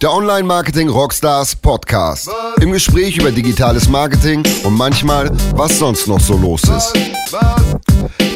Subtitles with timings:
[0.00, 2.30] Der Online Marketing Rockstars Podcast.
[2.60, 6.92] Im Gespräch über digitales Marketing und manchmal, was sonst noch so los ist.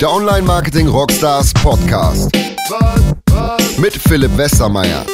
[0.00, 2.32] Der Online Marketing Rockstars Podcast.
[3.78, 5.06] Mit Philipp Westermeier.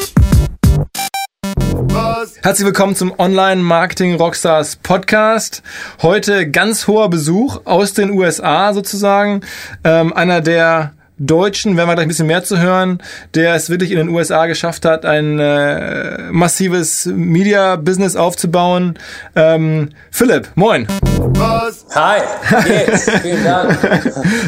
[2.40, 5.62] Herzlich willkommen zum Online Marketing Rockstars Podcast.
[6.00, 9.42] Heute ganz hoher Besuch aus den USA sozusagen.
[9.84, 13.02] Ähm, einer der Deutschen, werden wir gleich ein bisschen mehr zu hören,
[13.34, 18.98] der es wirklich in den USA geschafft hat, ein äh, massives Media-Business aufzubauen.
[19.34, 20.86] Ähm, Philipp, moin.
[21.34, 21.86] Was?
[21.94, 22.20] Hi,
[22.64, 23.10] geht's?
[23.22, 23.78] Vielen Dank.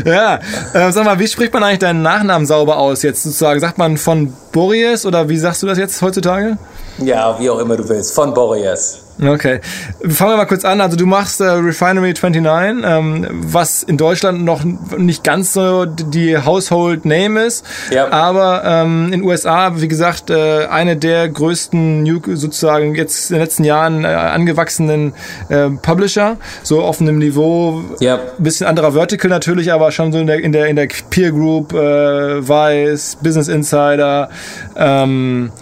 [0.05, 0.41] ja,
[0.73, 3.59] äh, sag mal, wie spricht man eigentlich deinen Nachnamen sauber aus jetzt sozusagen?
[3.61, 6.57] Sagt man von Boreas oder wie sagst du das jetzt heutzutage?
[6.99, 9.10] Ja, wie auch immer du willst, von Boreas.
[9.23, 9.61] Okay.
[10.09, 10.81] Fangen wir mal kurz an.
[10.81, 16.39] Also du machst äh, Refinery 29, ähm, was in Deutschland noch nicht ganz so die
[16.39, 17.65] Household Name ist.
[17.91, 18.11] Ja.
[18.11, 23.37] Aber ähm, in den USA, wie gesagt, äh, eine der größten New, sozusagen jetzt in
[23.37, 25.13] den letzten Jahren äh, angewachsenen
[25.49, 26.37] äh, Publisher.
[26.63, 28.21] So auf einem Niveau, ja.
[28.39, 31.73] bisschen anderer Vertical natürlich, aber schon so in der, in der, in der Peer Group,
[31.75, 34.31] äh, Vice, Business Insider,
[34.77, 35.53] ähm,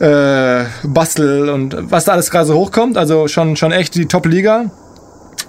[0.00, 2.96] äh, Bastel und was da alles gerade so hochkommt.
[2.96, 4.70] Also schon, schon echt die Top-Liga.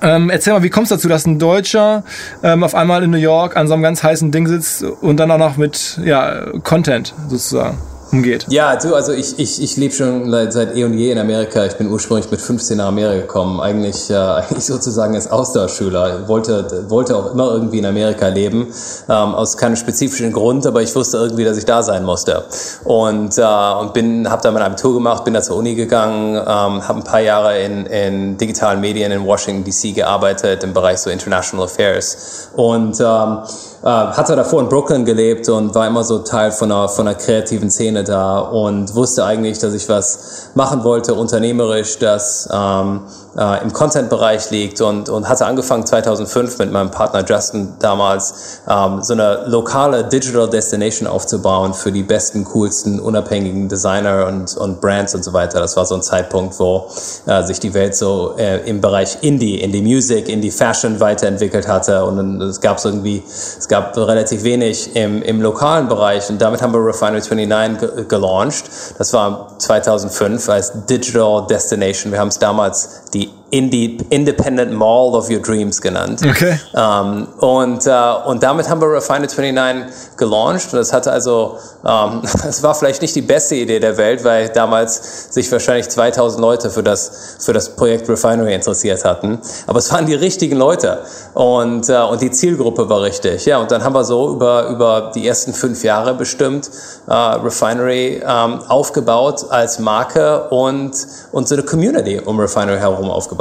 [0.02, 2.04] Ähm, erzähl mal, wie kommst du dazu, dass ein Deutscher
[2.44, 5.32] ähm, auf einmal in New York an so einem ganz heißen Ding sitzt und dann
[5.32, 7.78] auch noch mit ja, Content sozusagen?
[8.12, 8.46] Umgeht.
[8.50, 11.66] Ja, du, also ich, ich, ich lebe schon seit eh und je in Amerika.
[11.66, 16.28] Ich bin ursprünglich mit 15 nach Amerika gekommen, eigentlich, äh, eigentlich sozusagen als Austauschschüler.
[16.28, 18.68] Wollte, wollte auch immer irgendwie in Amerika leben,
[19.10, 22.46] ähm, aus keinem spezifischen Grund, aber ich wusste irgendwie, dass ich da sein musste.
[22.84, 23.44] Und, äh,
[23.80, 27.04] und bin, habe da mein Abitur gemacht, bin da zur Uni gegangen, ähm, habe ein
[27.04, 29.92] paar Jahre in, in digitalen Medien in Washington D.C.
[29.92, 32.50] gearbeitet im Bereich so International Affairs.
[32.56, 33.40] Und ähm,
[33.77, 37.18] äh, hatte davor in Brooklyn gelebt und war immer so Teil von einer, von einer
[37.18, 43.02] kreativen Szene da und wusste eigentlich, dass ich was machen wollte, unternehmerisch, das ähm,
[43.38, 49.04] äh, im Content-Bereich liegt und, und hatte angefangen 2005 mit meinem Partner Justin damals ähm,
[49.04, 55.14] so eine lokale Digital Destination aufzubauen für die besten, coolsten, unabhängigen Designer und, und Brands
[55.14, 55.60] und so weiter.
[55.60, 56.90] Das war so ein Zeitpunkt, wo
[57.28, 62.04] äh, sich die Welt so äh, im Bereich Indie, Indie Music, Indie Fashion weiterentwickelt hatte
[62.06, 66.74] und es gab irgendwie, es gab relativ wenig im, im lokalen Bereich und damit haben
[66.74, 68.66] wir Refinery 29 gelauncht.
[68.98, 72.12] Das war 2005 als Digital Destination.
[72.12, 73.47] Wir haben es damals die aqui.
[73.50, 76.22] Indie, Independent Mall of Your Dreams genannt.
[76.28, 76.60] Okay.
[76.76, 80.74] Ähm, und, äh, und damit haben wir Refined 29 gelauncht.
[80.74, 84.50] Und das hatte also, ähm, das war vielleicht nicht die beste Idee der Welt, weil
[84.50, 89.40] damals sich wahrscheinlich 2000 Leute für das, für das Projekt Refinery interessiert hatten.
[89.66, 91.00] Aber es waren die richtigen Leute.
[91.34, 93.46] Und, äh, und die Zielgruppe war richtig.
[93.46, 96.70] Ja, und dann haben wir so über, über die ersten fünf Jahre bestimmt
[97.08, 100.92] äh, Refinery ähm, aufgebaut als Marke und,
[101.32, 103.37] und so eine Community um Refinery herum aufgebaut.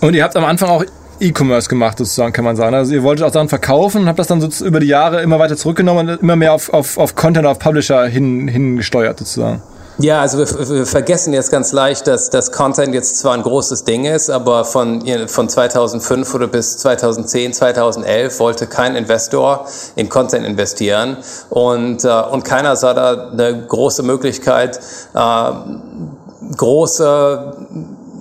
[0.00, 0.84] Und ihr habt am Anfang auch
[1.20, 2.74] E-Commerce gemacht, sozusagen, kann man sagen.
[2.74, 5.38] Also ihr wolltet auch Sachen verkaufen und habt das dann so über die Jahre immer
[5.38, 9.62] weiter zurückgenommen und immer mehr auf, auf, auf Content, auf Publisher hin, hingesteuert, sozusagen.
[9.98, 13.84] Ja, also wir, wir, vergessen jetzt ganz leicht, dass das Content jetzt zwar ein großes
[13.84, 20.44] Ding ist, aber von, von 2005 oder bis 2010, 2011 wollte kein Investor in Content
[20.44, 21.16] investieren
[21.48, 24.78] und, äh, und keiner sah da eine große Möglichkeit,
[25.14, 25.50] äh,
[26.56, 27.55] große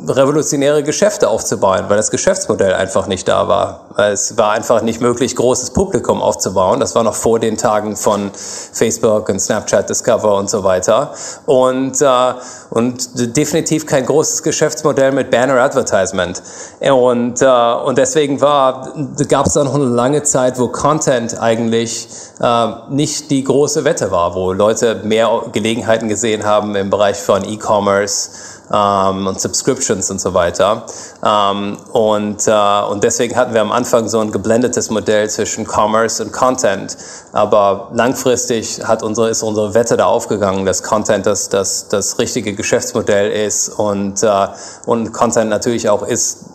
[0.08, 3.86] revolutionäre Geschäfte aufzubauen, weil das Geschäftsmodell einfach nicht da war.
[3.98, 6.80] Es war einfach nicht möglich, großes Publikum aufzubauen.
[6.80, 11.14] Das war noch vor den Tagen von Facebook und Snapchat Discover und so weiter.
[11.46, 12.34] Und, äh,
[12.70, 16.42] und definitiv kein großes Geschäftsmodell mit Banner Advertisement.
[16.82, 18.94] Und, äh, und deswegen war,
[19.30, 22.08] gab es dann noch eine lange Zeit, wo Content eigentlich
[22.42, 27.44] äh, nicht die große Wette war, wo Leute mehr Gelegenheiten gesehen haben im Bereich von
[27.44, 28.30] E-Commerce,
[28.72, 30.86] ähm, und Subscriptions und so weiter.
[31.24, 36.24] Ähm, und, äh, und deswegen hatten wir am Anfang so ein geblendetes Modell zwischen Commerce
[36.24, 36.98] und Content.
[37.32, 42.54] Aber langfristig hat unsere, ist unsere Wette da aufgegangen, dass Content das, das, das richtige
[42.54, 44.48] Geschäftsmodell ist und, äh,
[44.86, 46.46] und Content natürlich auch ist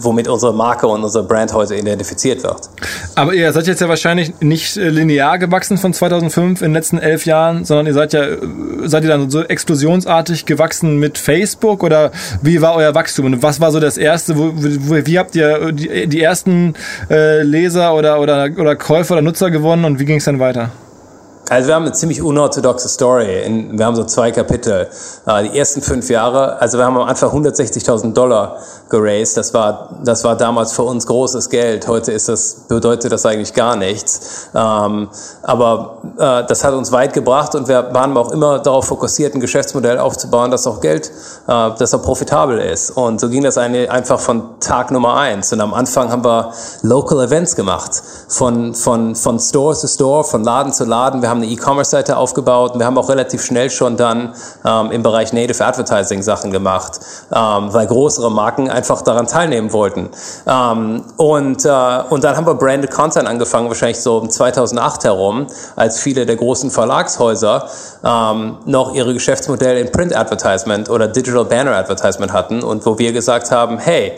[0.00, 2.70] womit unsere Marke und unsere Brand heute identifiziert wird.
[3.14, 6.98] Aber ihr seid jetzt ja wahrscheinlich nicht äh, linear gewachsen von 2005 in den letzten
[6.98, 8.38] elf Jahren, sondern ihr seid ja, äh,
[8.84, 12.12] seid ihr dann so explosionsartig gewachsen mit Facebook oder
[12.42, 15.72] wie war euer Wachstum und was war so das erste, wo, wo, wie habt ihr
[15.72, 16.74] die, die ersten
[17.10, 20.70] äh, Leser oder, oder, oder Käufer oder Nutzer gewonnen und wie ging es dann weiter?
[21.50, 23.42] Also wir haben eine ziemlich unorthodoxe Story.
[23.42, 24.86] In, wir haben so zwei Kapitel.
[25.26, 28.58] Uh, die ersten fünf Jahre, also wir haben am Anfang 160.000 Dollar
[28.88, 29.36] geraced.
[29.36, 31.88] Das war, das war damals für uns großes Geld.
[31.88, 34.48] Heute ist das, bedeutet das eigentlich gar nichts.
[34.54, 35.08] Ähm,
[35.42, 39.40] aber uh, das hat uns weit gebracht und wir waren auch immer darauf fokussiert, ein
[39.40, 41.10] Geschäftsmodell aufzubauen, das auch Geld,
[41.48, 42.90] uh, das auch profitabel ist.
[42.90, 45.52] Und so ging das einfach von Tag Nummer eins.
[45.52, 48.00] Und am Anfang haben wir Local Events gemacht.
[48.28, 51.22] Von, von, von Store zu Store, von Laden zu Laden.
[51.22, 54.34] Wir haben eine E-Commerce-Seite aufgebaut wir haben auch relativ schnell schon dann
[54.64, 57.00] ähm, im Bereich Native Advertising Sachen gemacht,
[57.32, 60.10] ähm, weil größere Marken einfach daran teilnehmen wollten.
[60.46, 65.46] Ähm, und, äh, und dann haben wir Branded Content angefangen, wahrscheinlich so um 2008 herum,
[65.76, 67.68] als viele der großen Verlagshäuser
[68.04, 73.12] ähm, noch ihre Geschäftsmodelle in Print Advertisement oder Digital Banner Advertisement hatten und wo wir
[73.12, 74.12] gesagt haben, hey,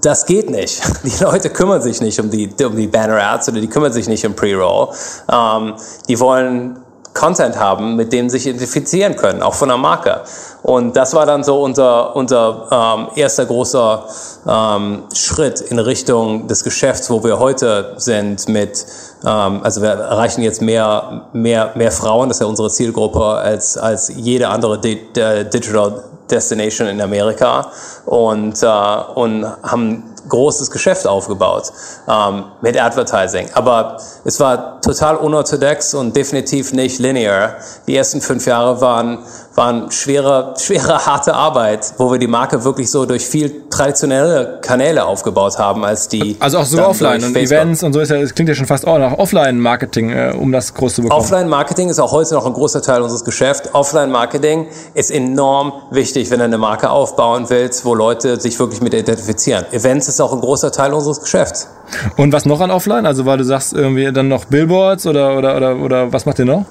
[0.00, 0.82] das geht nicht.
[1.04, 4.24] Die Leute kümmern sich nicht um die, um die Banner-Ads oder die kümmern sich nicht
[4.24, 4.88] um Pre-Roll.
[5.30, 5.74] Ähm,
[6.08, 6.80] die wollen
[7.16, 10.20] Content haben, mit dem sie sich identifizieren können, auch von der Marke.
[10.62, 14.04] Und das war dann so unser, unser ähm, erster großer
[14.46, 18.84] ähm, Schritt in Richtung des Geschäfts, wo wir heute sind mit,
[19.24, 23.78] ähm, also wir erreichen jetzt mehr, mehr, mehr Frauen, das ist ja unsere Zielgruppe, als,
[23.78, 27.70] als jede andere Di Digital Destination in Amerika
[28.04, 31.72] und, äh, und haben großes Geschäft aufgebaut
[32.08, 33.48] ähm, mit Advertising.
[33.54, 37.56] Aber es war total unorthodox und definitiv nicht linear.
[37.86, 39.20] Die ersten fünf Jahre waren,
[39.56, 45.04] waren schwere, schwere, harte Arbeit, wo wir die Marke wirklich so durch viel traditionelle Kanäle
[45.04, 46.36] aufgebaut haben, als die.
[46.40, 48.86] Also auch so offline und Events und so ist ja, es klingt ja schon fast
[48.86, 51.20] auch nach Offline-Marketing, äh, um das groß zu bekommen.
[51.20, 53.74] Offline-Marketing ist auch heute noch ein großer Teil unseres Geschäfts.
[53.74, 58.94] Offline-Marketing ist enorm wichtig, wenn du eine Marke aufbauen willst, wo Leute sich wirklich mit
[58.94, 59.64] identifizieren.
[59.72, 61.68] Events ist auch ein großer Teil unseres Geschäfts.
[62.16, 63.06] Und was noch an Offline?
[63.06, 66.44] Also weil du sagst irgendwie dann noch Billboards oder oder oder, oder was macht ihr
[66.44, 66.64] noch?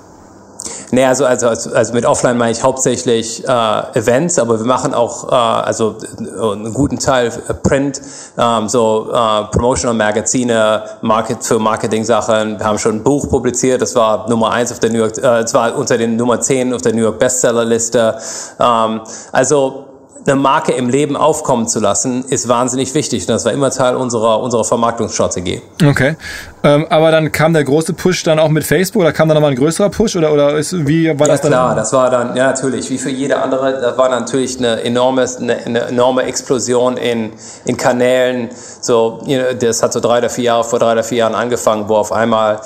[0.96, 5.30] Nee, also, also, also mit Offline meine ich hauptsächlich äh, Events, aber wir machen auch
[5.30, 5.98] äh, also
[6.42, 7.32] einen guten Teil
[7.64, 8.02] Print,
[8.38, 12.60] ähm, so äh, Promotional Magazine, Market für Marketing-Sachen.
[12.60, 15.40] Wir haben schon ein Buch publiziert, das war Nummer eins auf der New York, äh,
[15.40, 18.18] es war unter den Nummer 10 auf der New York Bestseller-Liste.
[18.62, 19.02] Ähm,
[19.34, 19.85] also
[20.28, 23.24] eine Marke im Leben aufkommen zu lassen, ist wahnsinnig wichtig.
[23.24, 25.62] Und das war immer Teil unserer, unserer Vermarktungsstrategie.
[25.86, 26.16] Okay.
[26.64, 29.52] Ähm, aber dann kam der große Push dann auch mit Facebook oder kam da nochmal
[29.52, 31.52] ein größerer Push oder, oder ist, wie war ja, das dann?
[31.52, 34.82] Ja klar, das war dann, ja natürlich, wie für jede andere, das war natürlich eine
[34.82, 37.32] enorme, eine, eine enorme Explosion in,
[37.66, 38.50] in Kanälen.
[38.82, 39.24] So,
[39.60, 42.12] das hat so drei oder vier Jahre, vor drei oder vier Jahren angefangen, wo auf
[42.12, 42.62] einmal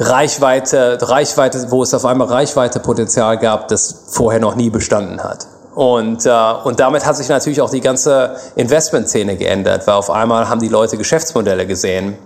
[0.00, 5.46] Reichweite, Reichweite, wo es auf einmal Reichweitepotenzial gab, das vorher noch nie bestanden hat.
[5.74, 10.48] Und, äh, und damit hat sich natürlich auch die ganze Investmentszene geändert, weil auf einmal
[10.48, 12.18] haben die Leute Geschäftsmodelle gesehen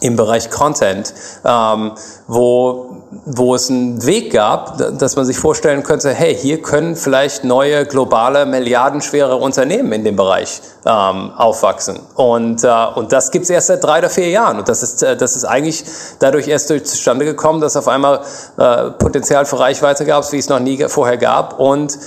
[0.00, 1.12] im Bereich Content,
[1.44, 1.92] ähm,
[2.26, 7.42] wo, wo es einen Weg gab, dass man sich vorstellen könnte, hey, hier können vielleicht
[7.42, 11.98] neue globale, milliardenschwere Unternehmen in dem Bereich ähm, aufwachsen.
[12.14, 14.58] Und, äh, und das gibt's erst seit drei oder vier Jahren.
[14.58, 15.84] Und das ist, äh, das ist eigentlich
[16.20, 18.20] dadurch erst durch zustande gekommen, dass auf einmal
[18.56, 21.58] äh, Potenzial für Reichweite gab, wie es noch nie vorher gab.
[21.58, 21.98] Und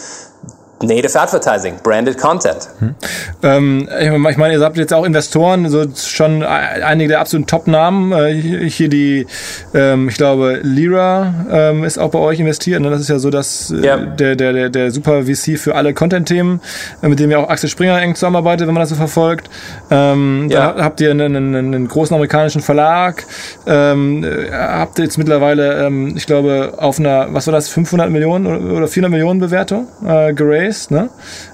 [0.83, 2.69] Native Advertising, Branded Content.
[2.79, 2.95] Hm.
[3.43, 3.89] Ähm,
[4.29, 8.11] ich meine, ihr habt jetzt auch Investoren, so schon einige der absoluten Top-Namen.
[8.11, 9.27] Äh, hier die,
[9.73, 12.81] ähm, ich glaube, Lira ähm, ist auch bei euch investiert.
[12.81, 12.89] Ne?
[12.89, 13.97] Das ist ja so, dass äh, ja.
[13.97, 16.61] der, der, der, der super VC für alle Content-Themen,
[17.01, 19.49] äh, mit dem ja auch Axel Springer eng zusammenarbeitet, wenn man das so verfolgt.
[19.89, 20.73] Ähm, ja.
[20.73, 23.25] Da habt ihr einen, einen, einen großen amerikanischen Verlag.
[23.67, 28.71] Ähm, habt ihr jetzt mittlerweile, ähm, ich glaube, auf einer, was war das, 500 Millionen
[28.71, 30.91] oder 400 Millionen Bewertung äh, geraced ist.
[30.91, 31.09] Ne?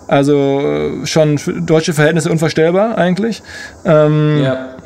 [0.08, 3.42] Also äh, schon deutsche Verhältnisse unvorstellbar eigentlich.
[3.86, 4.78] Ähm, ja.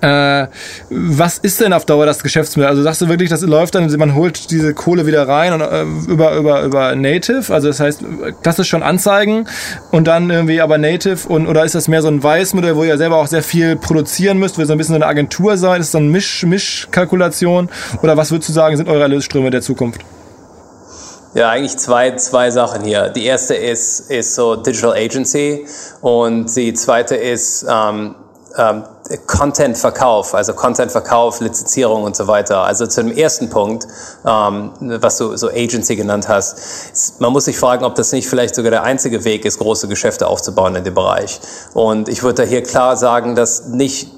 [0.00, 0.48] Äh,
[0.90, 2.68] was ist denn auf Dauer das Geschäftsmodell?
[2.68, 5.84] Also sagst du wirklich, das läuft dann, man holt diese Kohle wieder rein und äh,
[6.10, 8.04] über, über, über Native, also das heißt
[8.42, 9.46] klassisch schon Anzeigen
[9.92, 12.98] und dann irgendwie aber Native und oder ist das mehr so ein Weißmodell, wo ihr
[12.98, 15.80] selber auch sehr viel produzieren müsst, wo ihr so ein bisschen so eine Agentur seid,
[15.80, 17.70] ist das so eine Misch, Mischkalkulation
[18.02, 20.02] oder was würdest du sagen, sind eure Erlösströme der Zukunft?
[21.36, 23.10] Ja, eigentlich zwei, zwei Sachen hier.
[23.10, 25.66] Die erste ist, ist so Digital Agency
[26.00, 28.14] und die zweite ist ähm,
[28.56, 28.84] ähm,
[29.26, 32.62] Content-Verkauf, also Content-Verkauf, Lizenzierung und so weiter.
[32.62, 33.86] Also zu dem ersten Punkt,
[34.26, 38.54] ähm, was du so Agency genannt hast, man muss sich fragen, ob das nicht vielleicht
[38.54, 41.38] sogar der einzige Weg ist, große Geschäfte aufzubauen in dem Bereich.
[41.74, 44.15] Und ich würde da hier klar sagen, dass nicht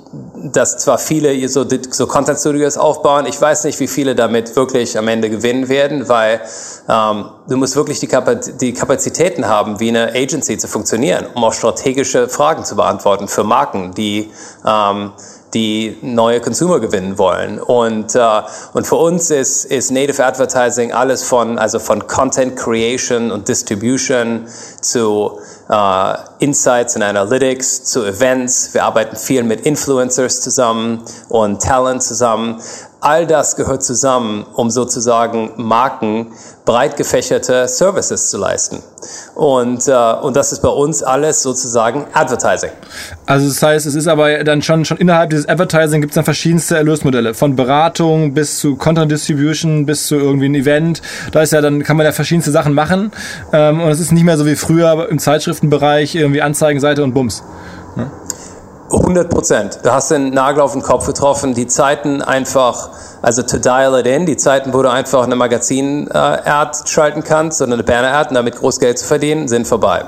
[0.53, 4.97] dass zwar viele so, so Content Studios aufbauen, ich weiß nicht, wie viele damit wirklich
[4.97, 6.41] am Ende gewinnen werden, weil
[6.89, 11.45] ähm, du musst wirklich die, Kapaz die Kapazitäten haben, wie eine Agency zu funktionieren, um
[11.45, 14.31] auch strategische Fragen zu beantworten für Marken, die
[14.67, 15.13] ähm,
[15.55, 17.59] die neue Consumer gewinnen wollen.
[17.61, 23.31] Und, äh, und für uns ist, ist Native Advertising alles von, also von Content Creation
[23.31, 24.47] und Distribution
[24.81, 28.75] zu äh, Insights und Analytics zu Events.
[28.75, 32.61] Wir arbeiten viel mit Influencers zusammen und Talent zusammen.
[33.01, 36.33] All das gehört zusammen, um sozusagen Marken
[36.65, 38.83] breit gefächerte Services zu leisten.
[39.37, 42.71] Und, äh, und das ist bei uns alles sozusagen Advertising.
[43.25, 46.25] Also das heißt, es ist aber dann schon, schon innerhalb dieses Advertising gibt es dann
[46.25, 47.35] verschiedenste Erlösmodelle.
[47.35, 51.01] Von Beratung bis zu Content Distribution bis zu irgendwie ein Event.
[51.31, 53.13] Da ist ja dann, kann man ja verschiedenste Sachen machen.
[53.53, 57.45] Ähm, und es ist nicht mehr so wie früher im Zeitschriftenbereich irgendwie Anzeigenseite und Bums.
[58.91, 58.99] Ja?
[58.99, 59.79] 100 Prozent.
[59.83, 61.55] Du hast den Nagel auf den Kopf getroffen.
[61.55, 62.91] Die Zeiten einfach,
[63.23, 67.63] also to dial it in, die Zeiten, wo du einfach eine Magazin-Ad äh, schalten kannst
[67.63, 70.05] oder eine Banner-Ad und damit groß Geld zu verdienen, sind vorbei.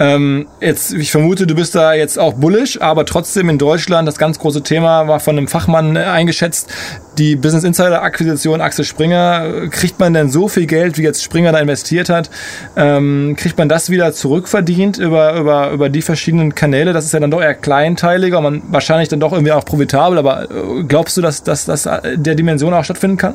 [0.00, 0.06] Hm.
[0.06, 4.16] Ähm, jetzt, ich vermute, du bist da jetzt auch bullish, aber trotzdem in Deutschland das
[4.16, 6.72] ganz große Thema war von einem Fachmann äh, eingeschätzt.
[7.18, 9.68] Die Business Insider Akquisition Axel Springer.
[9.68, 12.30] Kriegt man denn so viel Geld, wie jetzt Springer da investiert hat?
[12.76, 16.94] Ähm, kriegt man das wieder zurückverdient über, über, über die verschiedenen Kanäle?
[16.94, 20.44] Das ist ja dann doch eher kleinteiliger, man wahrscheinlich dann doch irgendwie auch profitabel, aber
[20.44, 23.34] äh, glaubst du, dass, dass das der Dimension auch stattfinden kann?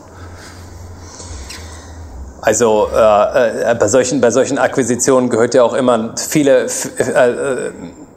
[2.46, 6.68] Also äh, äh, bei, solchen, bei solchen Akquisitionen gehört ja auch immer viele,
[7.00, 7.72] äh, äh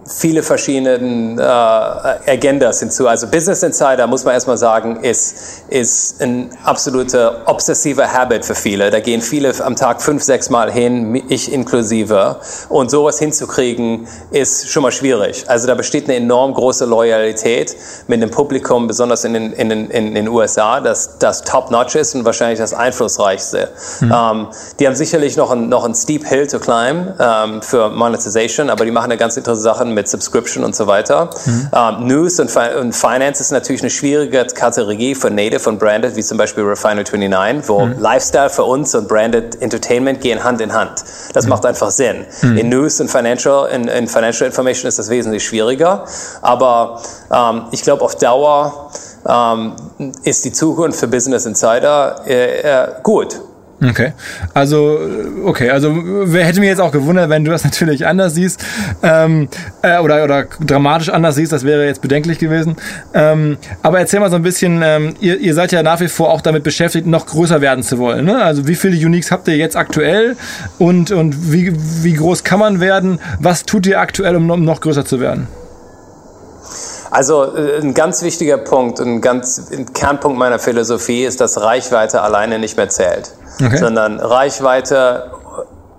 [0.08, 3.06] viele verschiedene äh, Agendas hinzu.
[3.06, 8.90] Also Business Insider, muss man erstmal sagen, ist, ist ein absoluter obsessiver Habit für viele.
[8.90, 12.36] Da gehen viele am Tag fünf, sechs Mal hin, ich inklusive.
[12.68, 15.44] Und sowas hinzukriegen, ist schon mal schwierig.
[15.48, 19.90] Also da besteht eine enorm große Loyalität mit dem Publikum, besonders in den, in den,
[19.90, 23.68] in den USA, das, das top-notch ist und wahrscheinlich das einflussreichste.
[24.00, 24.12] Mhm.
[24.14, 24.46] Ähm,
[24.78, 28.84] die haben sicherlich noch ein, noch ein steep hill to climb ähm, für Monetization, aber
[28.84, 31.30] die machen eine ganz interessante Sache mit Subscription und so weiter.
[31.44, 31.68] Mhm.
[31.72, 36.14] Um, News und, Fi und, Finance ist natürlich eine schwierige Kategorie für Native und Branded,
[36.14, 37.98] wie zum Beispiel Refiner 29, wo mhm.
[37.98, 41.04] Lifestyle für uns und Branded Entertainment gehen Hand in Hand.
[41.34, 41.50] Das mhm.
[41.50, 42.24] macht einfach Sinn.
[42.42, 42.58] Mhm.
[42.58, 46.04] In News und Financial, in, in, Financial Information ist das wesentlich schwieriger,
[46.42, 48.90] aber um, ich glaube auf Dauer
[49.24, 49.74] um,
[50.22, 53.40] ist die Zukunft für Business Insider äh, äh, gut.
[53.80, 54.12] Okay,
[54.54, 54.99] also
[55.44, 58.64] okay, also wer hätte mich jetzt auch gewundert, wenn du das natürlich anders siehst
[59.04, 59.49] ähm,
[59.82, 62.75] äh, oder oder dramatisch anders siehst, das wäre jetzt bedenklich gewesen.
[63.14, 66.30] Ähm, aber erzähl mal so ein bisschen, ähm, ihr, ihr seid ja nach wie vor
[66.30, 68.25] auch damit beschäftigt, noch größer werden zu wollen.
[68.25, 68.42] Ne?
[68.42, 70.37] Also wie viele Uniques habt ihr jetzt aktuell
[70.78, 73.20] und und wie wie groß kann man werden?
[73.38, 75.47] Was tut ihr aktuell, um, um noch größer zu werden?
[77.12, 82.23] Also äh, ein ganz wichtiger Punkt ein ganz ein Kernpunkt meiner Philosophie ist, dass Reichweite
[82.23, 83.76] alleine nicht mehr zählt okay.
[83.76, 85.30] sondern Reichweite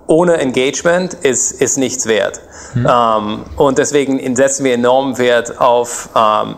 [0.06, 2.40] ohne Engagement ist, ist nichts wert.
[2.74, 2.86] Mhm.
[2.90, 6.56] Ähm, und deswegen setzen wir enormen Wert auf ähm,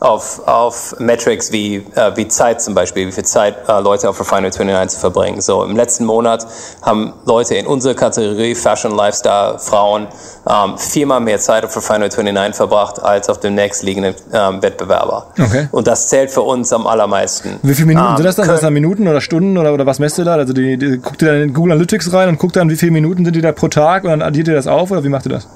[0.00, 4.20] auf, auf Metrics wie, äh, wie Zeit zum Beispiel, wie viel Zeit äh, Leute auf
[4.20, 5.40] Refinery 29 verbringen.
[5.40, 6.46] So im letzten Monat
[6.82, 10.08] haben Leute in unserer Kategorie Fashion, Lifestyle, Frauen
[10.48, 15.28] ähm, viermal mehr Zeit auf Refinery 29 verbracht als auf dem nächstliegenden ähm, Wettbewerber.
[15.38, 15.68] Okay.
[15.72, 17.58] Und das zählt für uns am allermeisten.
[17.62, 18.44] Wie viele Minuten ähm, sind das dann?
[18.44, 20.34] Sind das dann Minuten oder Stunden oder, oder was messt ihr da?
[20.34, 22.92] Also die, die, guckt ihr dann in Google Analytics rein und guckt dann, wie viele
[22.92, 25.26] Minuten sind die da pro Tag und dann addiert ihr das auf oder wie macht
[25.26, 25.48] ihr das?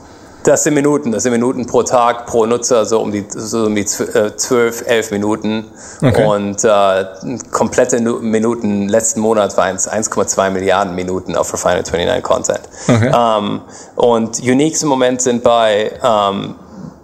[0.42, 3.74] Das sind Minuten, das sind Minuten pro Tag, pro Nutzer, so um die, so um
[3.74, 5.64] die 12, 11 äh, Minuten.
[6.00, 6.24] Okay.
[6.24, 7.04] Und äh,
[7.50, 12.60] komplette Minuten letzten Monat waren es 1,2 Milliarden Minuten auf Refiner 29 Content.
[12.88, 13.12] Okay.
[13.14, 13.60] Ähm,
[13.96, 16.54] und Uniques im Moment sind bei ähm,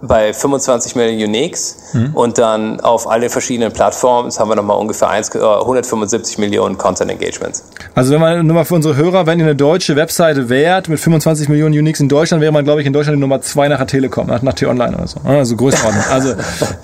[0.01, 2.11] bei 25 Millionen Uniques mhm.
[2.13, 7.11] und dann auf alle verschiedenen Plattformen haben wir nochmal ungefähr 1, 175 äh, Millionen Content
[7.11, 7.63] Engagements.
[7.95, 10.99] Also wenn man nur mal für unsere Hörer, wenn ihr eine deutsche Webseite wärt mit
[10.99, 13.77] 25 Millionen Uniques in Deutschland, wäre man glaube ich in Deutschland die Nummer 2 nach
[13.77, 15.19] der Telekom, nach, nach T-Online oder so.
[15.23, 16.03] Also Größenordnung.
[16.11, 16.33] also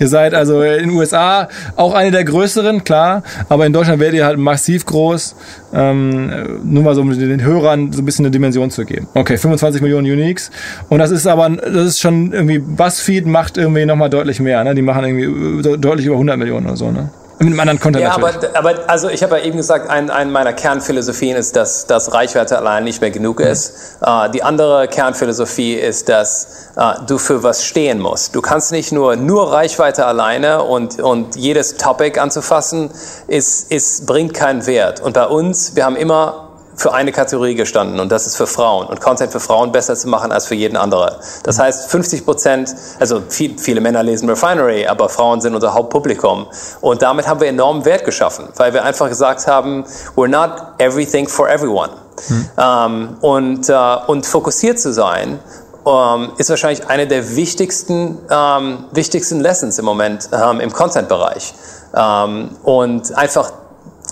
[0.00, 4.16] ihr seid also in den USA auch eine der größeren, klar, aber in Deutschland werdet
[4.16, 5.36] ihr halt massiv groß,
[5.74, 9.08] ähm, nur mal so um den Hörern so ein bisschen eine Dimension zu geben.
[9.14, 10.50] Okay, 25 Millionen Uniques
[10.88, 14.62] und das ist aber, das ist schon irgendwie BuzzFeed macht irgendwie nochmal deutlich mehr.
[14.64, 14.74] Ne?
[14.74, 16.90] Die machen irgendwie deutlich über 100 Millionen oder so.
[16.90, 17.10] Ne?
[17.38, 18.56] Mit einem anderen Content ja, natürlich.
[18.56, 22.14] aber, aber also ich habe ja eben gesagt, ein, eine meiner Kernphilosophien ist, dass, dass
[22.14, 23.46] Reichweite allein nicht mehr genug mhm.
[23.46, 23.98] ist.
[24.06, 28.34] Uh, die andere Kernphilosophie ist, dass uh, du für was stehen musst.
[28.34, 32.90] Du kannst nicht nur, nur Reichweite alleine und, und jedes Topic anzufassen,
[33.26, 35.00] ist, ist, bringt keinen Wert.
[35.00, 36.43] Und bei uns, wir haben immer
[36.76, 40.08] für eine Kategorie gestanden und das ist für Frauen und Content für Frauen besser zu
[40.08, 41.20] machen als für jeden andere.
[41.42, 46.46] Das heißt, 50 Prozent, also viel, viele Männer lesen Refinery, aber Frauen sind unser Hauptpublikum
[46.80, 49.84] und damit haben wir enormen Wert geschaffen, weil wir einfach gesagt haben,
[50.16, 51.90] we're not everything for everyone.
[52.28, 52.48] Hm.
[52.56, 55.40] Ähm, und, äh, und fokussiert zu sein
[55.86, 61.54] ähm, ist wahrscheinlich eine der wichtigsten, ähm, wichtigsten Lessons im Moment ähm, im Content-Bereich.
[61.94, 63.52] Ähm, und einfach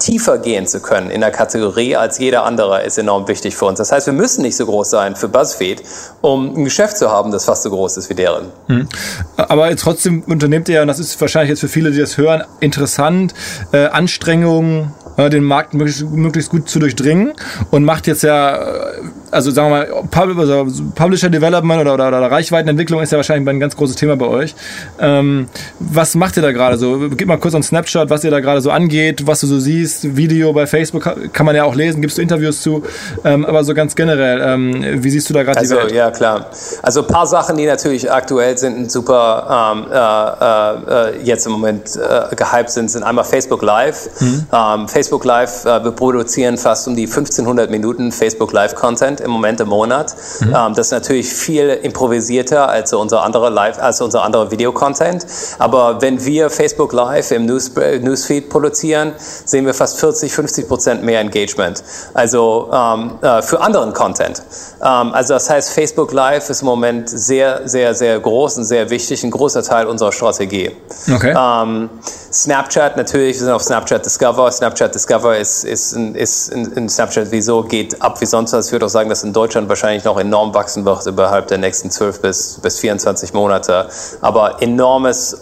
[0.03, 3.79] tiefer gehen zu können in der Kategorie als jeder andere ist enorm wichtig für uns.
[3.79, 5.83] Das heißt, wir müssen nicht so groß sein für BuzzFeed,
[6.21, 8.47] um ein Geschäft zu haben, das fast so groß ist wie deren.
[8.67, 8.89] Hm.
[9.37, 13.35] Aber trotzdem unternehmt ihr, und das ist wahrscheinlich jetzt für viele, die das hören, interessant,
[13.73, 17.33] äh, Anstrengungen, den Markt möglichst, möglichst gut zu durchdringen
[17.71, 22.31] und macht jetzt ja, äh, also sagen wir mal, also Publisher Development oder, oder, oder
[22.31, 24.55] Reichweitenentwicklung ist ja wahrscheinlich ein ganz großes Thema bei euch.
[24.99, 27.11] Ähm, was macht ihr da gerade so?
[27.11, 30.17] Gib mal kurz einen Snapshot, was ihr da gerade so angeht, was du so siehst.
[30.17, 32.83] Video bei Facebook kann man ja auch lesen, gibst du Interviews zu,
[33.25, 35.93] ähm, aber so ganz generell, ähm, wie siehst du da gerade also, die Welt?
[35.93, 36.47] Ja, klar.
[36.83, 41.97] Also ein paar Sachen, die natürlich aktuell sind, super ähm, äh, äh, jetzt im Moment
[41.97, 44.09] äh, gehypt sind, sind einmal Facebook Live.
[44.21, 44.47] Mhm.
[44.51, 49.21] Facebook ähm, Facebook Live, äh, wir produzieren fast um die 1500 Minuten Facebook Live Content
[49.21, 50.15] im Moment im Monat.
[50.39, 50.55] Mhm.
[50.55, 55.27] Ähm, das ist natürlich viel improvisierter als unser anderer Live, als unser anderer Video-Content.
[55.59, 61.03] Aber wenn wir Facebook Live im News, Newsfeed produzieren, sehen wir fast 40, 50 Prozent
[61.03, 61.83] mehr Engagement.
[62.15, 64.41] Also ähm, äh, für anderen Content.
[64.81, 68.89] Ähm, also das heißt, Facebook Live ist im Moment sehr, sehr, sehr groß und sehr
[68.91, 70.71] wichtig, ein großer Teil unserer Strategie.
[71.13, 71.35] Okay.
[71.37, 71.91] Ähm,
[72.33, 74.51] Snapchat natürlich, wir sind auf Snapchat Discover.
[74.51, 78.67] Snapchat Discover ist, ist, ist in, in Snapchat wieso geht ab wie sonst was.
[78.67, 81.91] Ich würde auch sagen, dass in Deutschland wahrscheinlich noch enorm wachsen wird innerhalb der nächsten
[81.91, 83.89] 12 bis, bis 24 Monate.
[84.21, 85.37] Aber enormes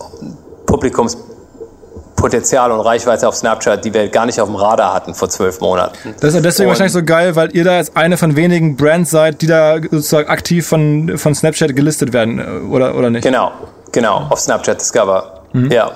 [0.66, 5.60] Publikumspotenzial und Reichweite auf Snapchat, die wir gar nicht auf dem Radar hatten vor zwölf
[5.60, 6.14] Monaten.
[6.20, 9.10] Das ist deswegen und wahrscheinlich so geil, weil ihr da jetzt eine von wenigen Brands
[9.10, 13.24] seid, die da sozusagen aktiv von, von Snapchat gelistet werden, oder, oder nicht?
[13.24, 13.52] Genau,
[13.92, 15.39] genau, auf Snapchat Discover.
[15.52, 15.70] Mhm.
[15.70, 15.90] Ja.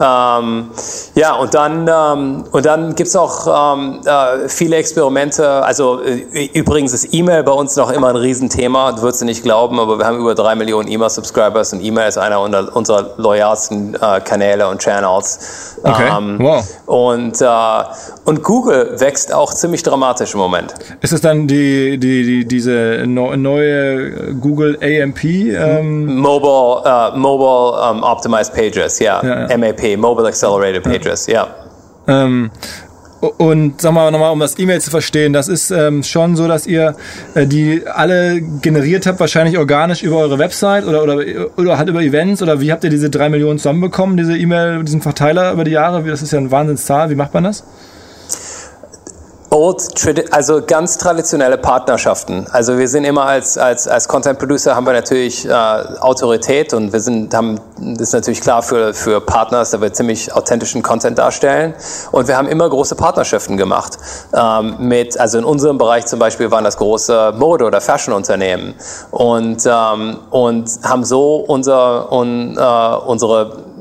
[0.00, 0.70] Ähm,
[1.14, 5.48] ja, und dann, ähm, und dann gibt's auch ähm, äh, viele Experimente.
[5.48, 8.92] Also äh, übrigens ist E-Mail bei uns noch immer ein Riesenthema.
[8.92, 12.40] Du würdest nicht glauben, aber wir haben über drei Millionen E-Mail-Subscribers und E-Mail ist einer
[12.40, 15.78] unserer loyalsten äh, Kanäle und Channels.
[15.82, 16.10] Okay.
[16.16, 16.64] Ähm, wow.
[16.86, 17.46] Und, äh,
[18.24, 20.74] und Google wächst auch ziemlich dramatisch im Moment.
[21.00, 25.24] Ist es dann die, die, die diese neue Google AMP?
[25.24, 26.16] Ähm?
[26.16, 29.22] Mobile, uh, Mobile um, Optimized Pages, ja.
[29.22, 29.58] ja, ja.
[29.58, 31.46] MAP, Mobile Accelerated Pages, ja.
[32.06, 32.24] ja.
[32.24, 32.50] Ähm,
[33.20, 36.66] und sagen wir nochmal, um das E-Mail zu verstehen, das ist ähm, schon so, dass
[36.66, 36.96] ihr
[37.34, 41.24] äh, die alle generiert habt, wahrscheinlich organisch über eure Website oder, oder,
[41.56, 45.02] oder halt über Events oder wie habt ihr diese drei Millionen zusammenbekommen, diese E-Mail, diesen
[45.02, 46.02] Verteiler über die Jahre?
[46.02, 47.10] Das ist ja eine Wahnsinnszahl.
[47.10, 47.62] Wie macht man das?
[49.52, 49.82] Old,
[50.30, 52.46] also ganz traditionelle Partnerschaften.
[52.50, 56.94] Also wir sind immer als, als, als Content Producer haben wir natürlich äh, Autorität und
[56.94, 61.18] wir sind, haben, das ist natürlich klar für, für Partners, da wir ziemlich authentischen Content
[61.18, 61.74] darstellen.
[62.12, 63.98] Und wir haben immer große Partnerschaften gemacht.
[64.34, 68.72] Ähm, mit, also in unserem Bereich zum Beispiel waren das große Mode- oder Fashion-Unternehmen
[69.10, 73.71] und, ähm, und haben so unser, un, äh, unsere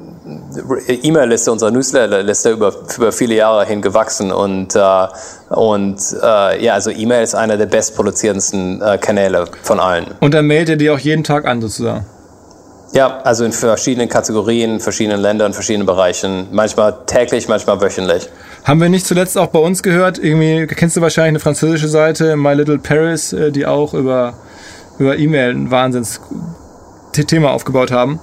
[0.88, 5.08] E-Mail-Liste, unsere Newsletter-Liste über, über viele Jahre hin gewachsen und, äh,
[5.50, 10.08] und äh, ja, also E-Mail ist einer der bestproduzierendsten äh, Kanäle von allen.
[10.20, 12.06] Und dann mailt ihr die auch jeden Tag an sozusagen?
[12.94, 18.28] Ja, also in verschiedenen Kategorien, verschiedenen Ländern, verschiedenen Bereichen, manchmal täglich, manchmal wöchentlich.
[18.66, 22.36] Haben wir nicht zuletzt auch bei uns gehört, irgendwie kennst du wahrscheinlich eine französische Seite,
[22.36, 24.34] My Little Paris, äh, die auch über,
[25.00, 28.20] über E-Mail ein Wahnsinns-Thema aufgebaut haben.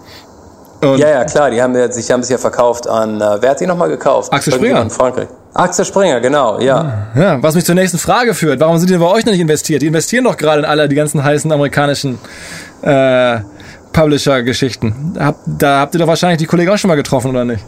[0.80, 3.60] Und ja, ja, klar, die haben sich, haben sich ja verkauft an, äh, wer hat
[3.60, 4.32] die nochmal gekauft?
[4.32, 4.82] Axel Springer.
[4.82, 5.28] In Frankreich.
[5.54, 7.08] Axel Springer, genau, ja.
[7.16, 8.60] Ja, was mich zur nächsten Frage führt.
[8.60, 9.82] Warum sind die bei euch noch nicht investiert?
[9.82, 12.18] Die investieren doch gerade in alle die ganzen heißen amerikanischen
[12.82, 13.38] äh,
[13.92, 15.16] Publisher-Geschichten.
[15.18, 17.64] Hab, da habt ihr doch wahrscheinlich die Kollegen auch schon mal getroffen, oder nicht?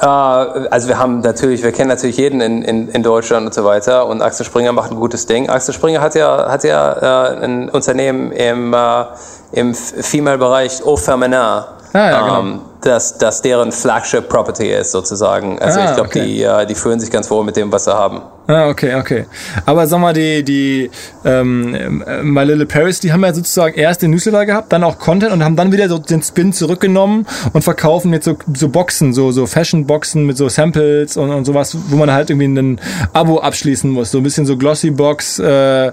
[0.00, 3.64] Äh, also wir haben natürlich, wir kennen natürlich jeden in, in, in Deutschland und so
[3.64, 5.48] weiter und Axel Springer macht ein gutes Ding.
[5.48, 9.04] Axel Springer hat ja, hat ja äh, ein Unternehmen im, äh,
[9.50, 11.64] im Female-Bereich Au Feminin
[11.98, 12.40] Ah, ja, genau.
[12.40, 15.58] ähm, dass, dass deren Flagship Property ist sozusagen.
[15.58, 16.24] Also ah, ich glaube, okay.
[16.24, 18.22] die, äh, die fühlen sich ganz wohl mit dem, was sie haben.
[18.46, 19.26] Ah, okay, okay.
[19.66, 20.90] Aber sag mal, die, die
[21.22, 25.32] ähm, My Little Paris, die haben ja sozusagen erst den Newsletter gehabt, dann auch Content
[25.32, 29.32] und haben dann wieder so den Spin zurückgenommen und verkaufen jetzt so, so Boxen, so,
[29.32, 32.80] so Fashion-Boxen mit so Samples und, und sowas, wo man halt irgendwie ein
[33.12, 34.12] Abo abschließen muss.
[34.12, 35.92] So ein bisschen so Glossy-Box äh,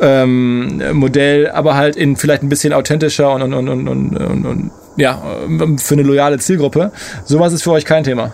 [0.00, 4.70] ähm, Modell, aber halt in vielleicht ein bisschen authentischer und, und, und, und, und, und
[4.96, 5.22] ja,
[5.78, 6.92] für eine loyale Zielgruppe.
[7.24, 8.32] Sowas ist für euch kein Thema.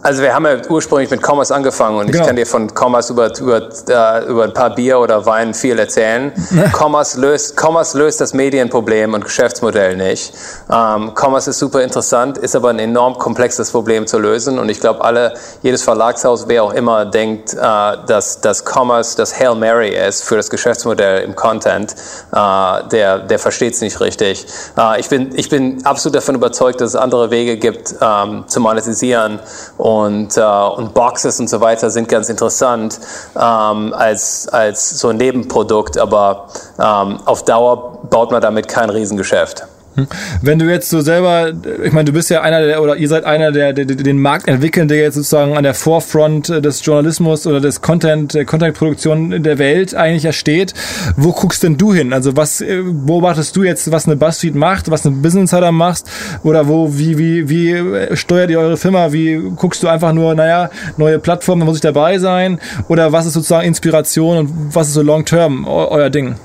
[0.00, 2.20] Also wir haben ja ursprünglich mit Commerce angefangen und genau.
[2.20, 5.76] ich kann dir von Commerce über, über, äh, über ein paar Bier oder Wein viel
[5.78, 6.32] erzählen.
[6.72, 10.32] Commerce, löst, Commerce löst das Medienproblem und Geschäftsmodell nicht.
[10.70, 14.78] Ähm, Commerce ist super interessant, ist aber ein enorm komplexes Problem zu lösen und ich
[14.78, 17.58] glaube alle, jedes Verlagshaus, wer auch immer denkt, äh,
[18.06, 21.96] dass, dass Commerce das Hail Mary ist für das Geschäftsmodell im Content,
[22.32, 24.46] äh, der, der versteht es nicht richtig.
[24.78, 28.60] Äh, ich, bin, ich bin absolut davon überzeugt, dass es andere Wege gibt ähm, zu
[28.60, 29.40] monetisieren
[29.88, 33.00] und, äh, und Boxes und so weiter sind ganz interessant
[33.34, 36.48] ähm, als, als so ein Nebenprodukt, aber
[36.78, 39.67] ähm, auf Dauer baut man damit kein Riesengeschäft.
[39.98, 40.06] Hm.
[40.42, 43.24] Wenn du jetzt so selber, ich meine, du bist ja einer der, oder ihr seid
[43.24, 47.48] einer der, der, der den Markt entwickeln, der jetzt sozusagen an der Forefront des Journalismus
[47.48, 50.72] oder des Content, der Contentproduktion der Welt eigentlich ja steht.
[51.16, 52.12] Wo guckst denn du hin?
[52.12, 56.04] Also was äh, beobachtest du jetzt, was eine Buzzfeed macht, was eine Business Insider macht?
[56.44, 59.12] Oder wo, wie, wie, wie steuert ihr eure Firma?
[59.12, 62.60] Wie guckst du einfach nur, naja, neue Plattformen, da muss ich dabei sein?
[62.86, 66.36] Oder was ist sozusagen Inspiration und was ist so long term euer Ding?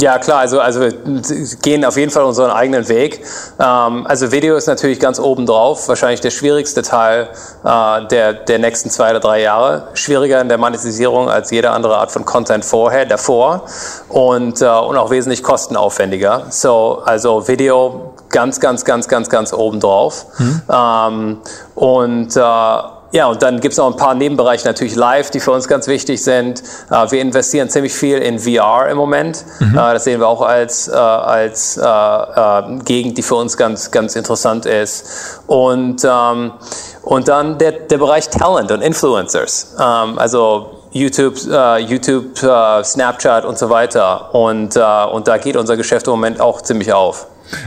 [0.00, 0.92] Ja, klar, also, also wir
[1.60, 3.20] gehen auf jeden Fall unseren eigenen Weg.
[3.58, 7.28] Ähm, also Video ist natürlich ganz oben drauf, wahrscheinlich der schwierigste Teil
[7.64, 9.88] äh, der, der nächsten zwei oder drei Jahre.
[9.94, 13.64] Schwieriger in der Monetisierung als jede andere Art von Content vorher, davor
[14.08, 16.46] und, äh, und auch wesentlich kostenaufwendiger.
[16.50, 20.26] So, also Video ganz, ganz, ganz, ganz, ganz oben drauf.
[20.38, 20.62] Mhm.
[20.72, 21.40] Ähm,
[21.74, 25.52] und äh, ja, und dann gibt es noch ein paar Nebenbereiche natürlich live, die für
[25.52, 26.62] uns ganz wichtig sind.
[26.90, 29.44] Uh, wir investieren ziemlich viel in VR im Moment.
[29.60, 29.72] Mhm.
[29.74, 31.80] Uh, das sehen wir auch als, uh, als
[32.84, 35.40] Gegend, die für uns ganz, ganz interessant ist.
[35.46, 36.52] Und, ähm,
[37.02, 39.74] und dann der, der Bereich Talent und Influencers.
[39.78, 40.18] Um,
[41.00, 44.34] ähm, also YouTube, YouTube Snapchat und so weiter.
[44.34, 47.26] Und, und da geht unser Geschäft im Moment auch ziemlich auf.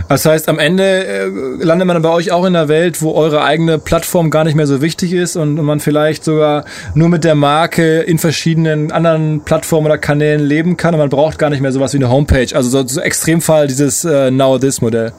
[0.09, 1.27] Das heißt, am Ende äh,
[1.63, 4.67] landet man bei euch auch in einer Welt, wo eure eigene Plattform gar nicht mehr
[4.67, 9.87] so wichtig ist und man vielleicht sogar nur mit der Marke in verschiedenen anderen Plattformen
[9.87, 12.55] oder Kanälen leben kann und man braucht gar nicht mehr sowas wie eine Homepage.
[12.55, 15.13] Also so, so Extremfall dieses äh, Now This Modell.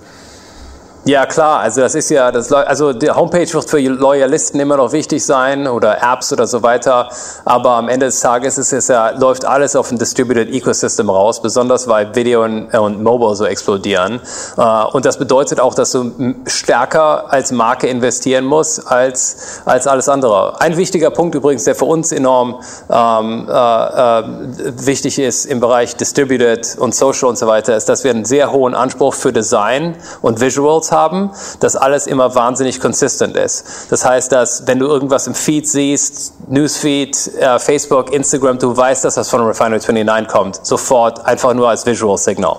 [1.05, 1.59] Ja, klar.
[1.59, 5.67] Also das ist ja, das, also die Homepage wird für Loyalisten immer noch wichtig sein
[5.67, 7.09] oder Apps oder so weiter.
[7.45, 11.43] Aber am Ende des Tages ist es ja, läuft alles auf ein Distributed Ecosystem raus,
[11.43, 14.21] besonders weil Video und, und Mobile so explodieren.
[14.57, 16.13] Uh, und das bedeutet auch, dass du
[16.47, 20.61] stärker als Marke investieren musst als, als alles andere.
[20.61, 24.25] Ein wichtiger Punkt übrigens, der für uns enorm ähm, äh, äh,
[24.77, 28.53] wichtig ist im Bereich Distributed und Social und so weiter, ist, dass wir einen sehr
[28.53, 33.91] hohen Anspruch für Design und Visuals haben, dass alles immer wahnsinnig consistent ist.
[33.91, 39.05] Das heißt, dass wenn du irgendwas im Feed siehst, Newsfeed, äh, Facebook, Instagram, du weißt,
[39.05, 40.67] dass das von Refinery 29 kommt.
[40.67, 42.57] Sofort, einfach nur als Visual Signal.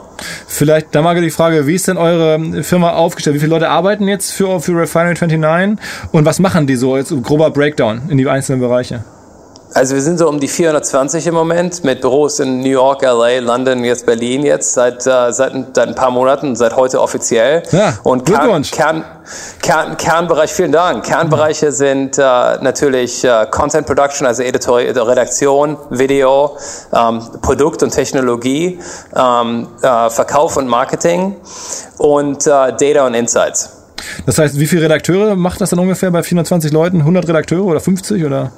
[0.48, 3.36] Vielleicht da mal die Frage, wie ist denn eure Firma aufgestellt?
[3.36, 6.98] Wie viele Leute arbeiten jetzt für, für Refinery 29 und was machen die so?
[6.98, 9.04] Jetzt grober Breakdown in die einzelnen Bereiche.
[9.76, 13.40] Also wir sind so um die 420 im Moment mit Büros in New York, LA,
[13.40, 17.64] London, jetzt Berlin jetzt seit, äh, seit, seit ein paar Monaten, seit heute offiziell.
[17.72, 18.70] Ja, und Glückwunsch.
[18.70, 19.04] Kern,
[19.64, 21.04] Kern, Kernbereich, vielen Dank.
[21.06, 26.56] Kernbereiche sind äh, natürlich äh, Content Production, also Editor Redaktion, Video,
[26.94, 28.80] ähm, Produkt und Technologie,
[29.16, 31.36] ähm, äh, Verkauf und Marketing
[31.98, 33.72] und äh, Data und Insights.
[34.28, 37.00] Das heißt, wie viele Redakteure macht das dann ungefähr bei 420 Leuten?
[37.00, 38.52] 100 Redakteure oder 50 oder?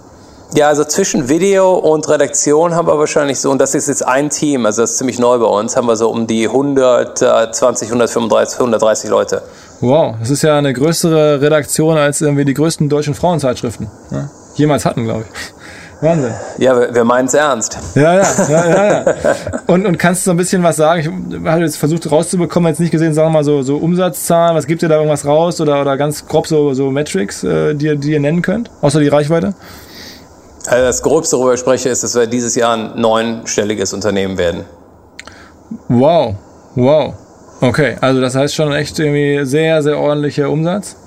[0.53, 4.29] Ja, also zwischen Video und Redaktion haben wir wahrscheinlich so, und das ist jetzt ein
[4.29, 8.59] Team, also das ist ziemlich neu bei uns, haben wir so um die 120, 135,
[8.59, 9.41] 130 Leute.
[9.81, 14.29] Wow, das ist ja eine größere Redaktion als irgendwie die größten deutschen Frauenzeitschriften ne?
[14.55, 16.01] jemals hatten, glaube ich.
[16.01, 16.33] Wahnsinn.
[16.57, 17.77] Ja, wir, wir meinen es ernst.
[17.95, 19.15] Ja, ja, ja, ja, ja.
[19.67, 20.99] Und, und kannst du so ein bisschen was sagen?
[20.99, 24.67] Ich habe jetzt versucht rauszubekommen, jetzt nicht gesehen, sagen wir mal so, so Umsatzzahlen, was
[24.67, 28.11] gibt ihr da irgendwas raus oder, oder ganz grob so, so Metrics, äh, die, die
[28.11, 29.53] ihr nennen könnt, außer die Reichweite?
[30.67, 34.65] Also das Gröbste, worüber ich spreche, ist, dass wir dieses Jahr ein neunstelliges Unternehmen werden.
[35.87, 36.35] Wow,
[36.75, 37.13] wow.
[37.61, 40.97] Okay, also das heißt schon echt irgendwie sehr, sehr ordentlicher Umsatz.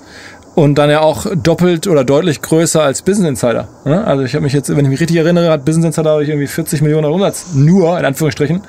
[0.55, 3.68] Und dann ja auch doppelt oder deutlich größer als Business Insider.
[3.85, 4.05] Ne?
[4.05, 6.49] Also ich habe mich jetzt, wenn ich mich richtig erinnere, hat Business Insider ich irgendwie
[6.49, 8.62] 40 Millionen Umsatz nur, in Anführungsstrichen,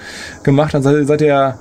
[0.44, 0.76] gemacht.
[0.76, 1.56] Dann seid ihr ja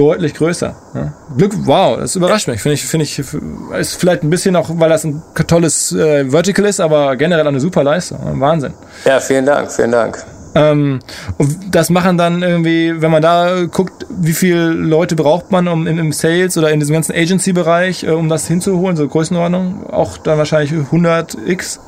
[0.00, 0.74] deutlich größer.
[0.94, 1.12] Ja.
[1.36, 2.62] Glück, wow, das überrascht mich.
[2.62, 6.64] Finde ich, finde ich, ist vielleicht ein bisschen auch, weil das ein tolles äh, Vertical
[6.64, 8.18] ist, aber generell eine super Leistung.
[8.40, 8.72] Wahnsinn.
[9.04, 10.24] Ja, vielen Dank, vielen Dank.
[10.54, 11.00] Ähm,
[11.36, 15.86] und das machen dann irgendwie, wenn man da guckt, wie viele Leute braucht man um
[15.86, 20.38] im, Sales oder in diesem ganzen Agency-Bereich, äh, um das hinzuholen, so Größenordnung, auch dann
[20.38, 21.78] wahrscheinlich 100 x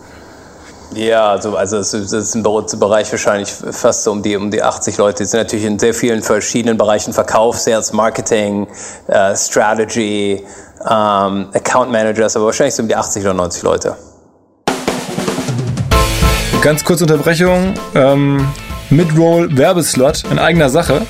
[0.94, 4.98] ja, also, also es ist ein Bereich wahrscheinlich fast so um die, um die 80
[4.98, 5.22] Leute.
[5.22, 8.66] Die sind natürlich in sehr vielen verschiedenen Bereichen Verkauf, Sales, Marketing,
[9.06, 10.44] äh, Strategy,
[10.82, 13.96] ähm, Account Managers, aber wahrscheinlich so um die 80 oder 90 Leute.
[16.60, 17.74] Ganz kurze Unterbrechung.
[17.94, 18.46] Ähm,
[18.90, 21.06] Midroll Werbeslot in eigener Sache.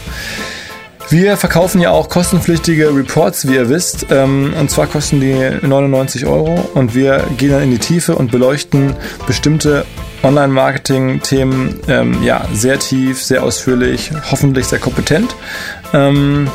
[1.08, 4.06] Wir verkaufen ja auch kostenpflichtige Reports, wie ihr wisst.
[4.10, 6.68] Ähm, und zwar kosten die 99 Euro.
[6.74, 8.94] Und wir gehen dann in die Tiefe und beleuchten
[9.26, 9.84] bestimmte
[10.22, 15.34] Online-Marketing-Themen ähm, ja, sehr tief, sehr ausführlich, hoffentlich sehr kompetent.
[15.92, 16.48] Ähm,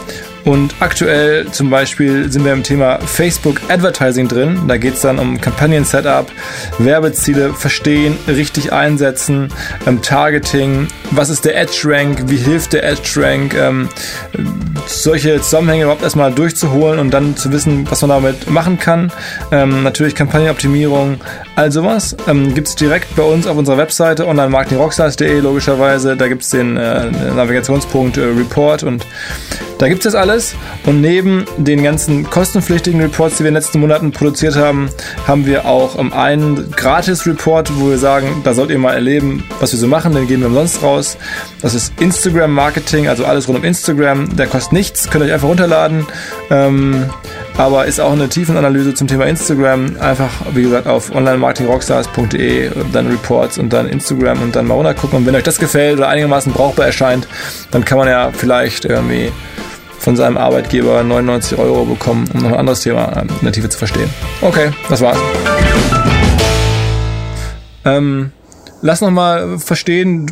[0.48, 4.62] und aktuell zum Beispiel sind wir im Thema Facebook Advertising drin.
[4.70, 6.32] Da geht es dann um Kampagnen-Setup,
[6.78, 9.50] Werbeziele verstehen, richtig einsetzen,
[10.02, 13.89] Targeting, was ist der Edge-Rank, wie hilft der Edge-Rank, ähm,
[14.88, 19.12] solche Zusammenhänge überhaupt erstmal durchzuholen und dann zu wissen, was man damit machen kann.
[19.52, 21.20] Ähm, natürlich Kampagnenoptimierung,
[21.56, 22.15] all sowas.
[22.28, 26.15] Ähm, gibt es direkt bei uns auf unserer Webseite onlinemarketingrockstars.de logischerweise.
[26.15, 29.06] Da gibt es den äh, Navigationspunkt äh, Report und
[29.80, 33.62] da gibt es das alles und neben den ganzen kostenpflichtigen Reports, die wir in den
[33.62, 34.89] letzten Monaten produziert haben,
[35.28, 39.74] haben wir auch um, einen Gratis-Report, wo wir sagen, da sollt ihr mal erleben, was
[39.74, 40.97] wir so machen, den geben wir umsonst raus.
[41.62, 44.36] Das ist Instagram-Marketing, also alles rund um Instagram.
[44.36, 46.06] Der kostet nichts, könnt ihr euch einfach runterladen.
[46.50, 47.10] Ähm,
[47.58, 49.98] aber ist auch eine Tiefenanalyse zum Thema Instagram.
[50.00, 55.20] Einfach, wie gesagt, auf onlinemarketingrockstars.de, dann Reports und dann Instagram und dann mal runtergucken.
[55.20, 57.28] Und wenn euch das gefällt oder einigermaßen brauchbar erscheint,
[57.72, 59.32] dann kann man ja vielleicht irgendwie
[60.00, 63.70] von seinem Arbeitgeber 99 Euro bekommen, um noch ein anderes Thema ähm, in der Tiefe
[63.70, 64.10] zu verstehen.
[64.42, 65.18] Okay, das war's.
[67.86, 68.32] Ähm,
[68.82, 70.32] lass noch mal verstehen,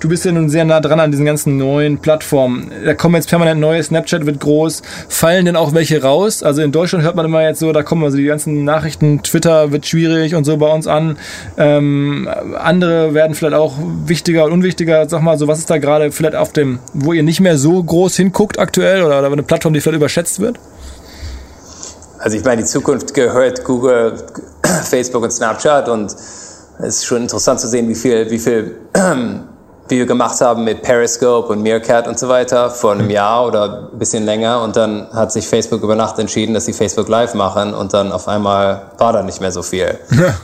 [0.00, 2.70] du bist ja nun sehr nah dran an diesen ganzen neuen Plattformen.
[2.84, 4.82] Da kommen jetzt permanent neue, Snapchat wird groß.
[5.08, 6.42] Fallen denn auch welche raus?
[6.42, 9.72] Also in Deutschland hört man immer jetzt so, da kommen also die ganzen Nachrichten, Twitter
[9.72, 11.18] wird schwierig und so bei uns an.
[11.56, 12.28] Ähm,
[12.58, 15.08] andere werden vielleicht auch wichtiger und unwichtiger.
[15.08, 17.82] Sag mal so, was ist da gerade vielleicht auf dem, wo ihr nicht mehr so
[17.82, 20.58] groß hinguckt aktuell oder, oder eine Plattform, die vielleicht überschätzt wird?
[22.18, 24.14] Also ich meine, die Zukunft gehört Google,
[24.84, 26.10] Facebook und Snapchat und
[26.78, 28.76] es ist schon interessant zu sehen, wie viel, wie viel
[29.88, 33.88] wie wir gemacht haben mit Periscope und Meerkat und so weiter vor einem Jahr oder
[33.92, 37.34] ein bisschen länger und dann hat sich Facebook über Nacht entschieden, dass sie Facebook Live
[37.34, 39.98] machen und dann auf einmal war da nicht mehr so viel.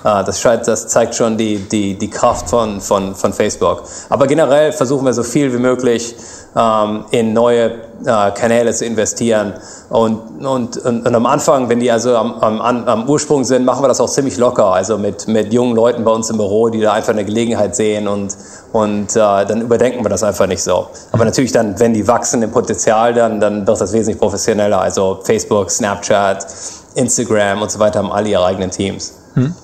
[0.05, 0.23] Ja.
[0.23, 3.83] Das, scheint, das zeigt schon die, die, die Kraft von, von, von Facebook.
[4.09, 6.15] Aber generell versuchen wir so viel wie möglich
[6.57, 9.55] ähm, in neue Kanäle zu investieren.
[9.89, 13.83] Und, und, und, und, am Anfang, wenn die also am, am, am Ursprung sind, machen
[13.83, 14.67] wir das auch ziemlich locker.
[14.67, 18.09] Also mit, mit jungen Leuten bei uns im Büro, die da einfach eine Gelegenheit sehen
[18.09, 18.37] und,
[18.73, 20.87] und äh, dann überdenken wir das einfach nicht so.
[21.13, 24.81] Aber natürlich dann, wenn die wachsen im Potenzial, dann, dann wird das wesentlich professioneller.
[24.81, 26.47] Also Facebook, Snapchat,
[26.95, 29.15] Instagram und so weiter haben alle ihre eigenen Teams.
[29.35, 29.55] Hm.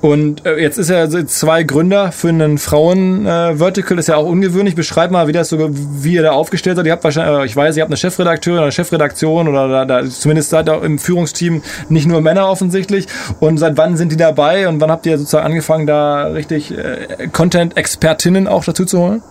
[0.00, 4.74] Und äh, jetzt ist ja zwei Gründer für einen Frauen-Vertical, äh, ist ja auch ungewöhnlich.
[4.74, 6.86] Beschreib mal, wie das so, wie ihr da aufgestellt seid.
[6.86, 9.84] Ihr habt wahrscheinlich, äh, ich weiß, ihr habt eine Chefredakteurin oder eine Chefredaktion oder da,
[9.84, 13.08] da, zumindest seid ihr im Führungsteam nicht nur Männer offensichtlich.
[13.40, 17.28] Und seit wann sind die dabei und wann habt ihr sozusagen angefangen, da richtig äh,
[17.30, 19.22] Content-Expertinnen auch dazu zu holen?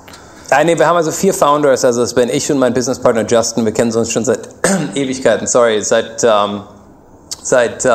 [0.52, 3.66] Nein, nee, wir haben also vier Founders, also das bin ich und mein Businesspartner Justin.
[3.66, 4.50] Wir kennen uns schon seit
[4.96, 6.62] Ewigkeiten, sorry, seit, ähm,
[7.42, 7.90] seit äh,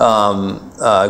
[0.00, 1.08] ähm, äh,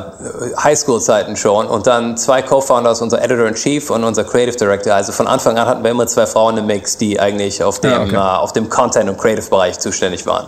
[0.63, 4.95] Highschool-Zeiten schon und dann zwei Co-Founders, unser Editor-in-Chief und unser Creative Director.
[4.95, 7.91] Also von Anfang an hatten wir immer zwei Frauen im Mix, die eigentlich auf dem,
[7.91, 8.15] ja, okay.
[8.15, 10.47] äh, auf dem Content- und Creative-Bereich zuständig waren.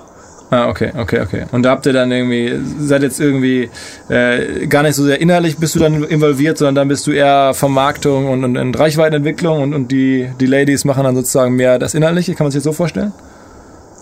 [0.51, 1.45] Ah, okay, okay, okay.
[1.53, 3.71] Und da habt ihr dann irgendwie, seid jetzt irgendwie
[4.09, 7.55] äh, gar nicht so sehr innerlich bist du dann involviert, sondern dann bist du eher
[7.55, 11.95] Vermarktung und, und, und Reichweitenentwicklung und, und die, die Ladies machen dann sozusagen mehr das
[11.95, 12.35] Innerliche.
[12.35, 13.13] Kann man sich das so vorstellen?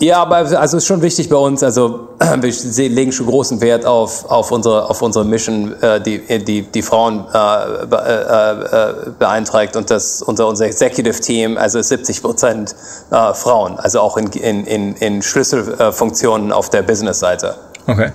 [0.02, 1.62] Ja, aber also ist schon wichtig bei uns.
[1.62, 6.62] Also wir legen schon großen Wert auf, auf unsere auf unsere Mission, äh, die die
[6.62, 12.74] die Frauen äh, äh, äh, beeinträgt und das unser unser Executive Team also 70 Prozent
[13.12, 17.54] äh, Frauen, also auch in in in, in Schlüsselfunktionen auf der Business-Seite.
[17.86, 18.10] Okay.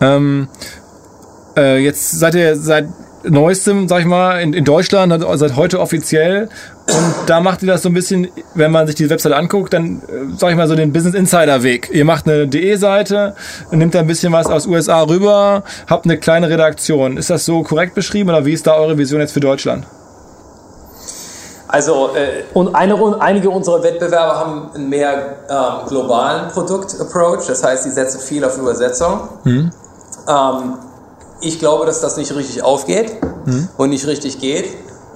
[0.00, 0.48] Ähm,
[1.58, 2.88] äh, jetzt seid ihr seit
[3.22, 6.48] neuestem, sag ich mal, in, in Deutschland, also seit heute offiziell.
[6.88, 10.02] Und da macht ihr das so ein bisschen, wenn man sich die Webseite anguckt, dann,
[10.02, 11.90] äh, sag ich mal, so den Business Insider Weg.
[11.92, 13.34] Ihr macht eine DE-Seite,
[13.72, 17.16] nimmt da ein bisschen was aus USA rüber, habt eine kleine Redaktion.
[17.16, 19.84] Ist das so korrekt beschrieben oder wie ist da eure Vision jetzt für Deutschland?
[21.68, 27.82] Also äh, und eine, einige unserer Wettbewerber haben einen mehr ähm, globalen Produkt-Approach, das heißt,
[27.82, 29.28] sie setzen viel auf Übersetzung.
[29.42, 29.70] Mhm.
[30.28, 30.74] Ähm,
[31.40, 33.68] ich glaube, dass das nicht richtig aufgeht mhm.
[33.76, 34.66] und nicht richtig geht.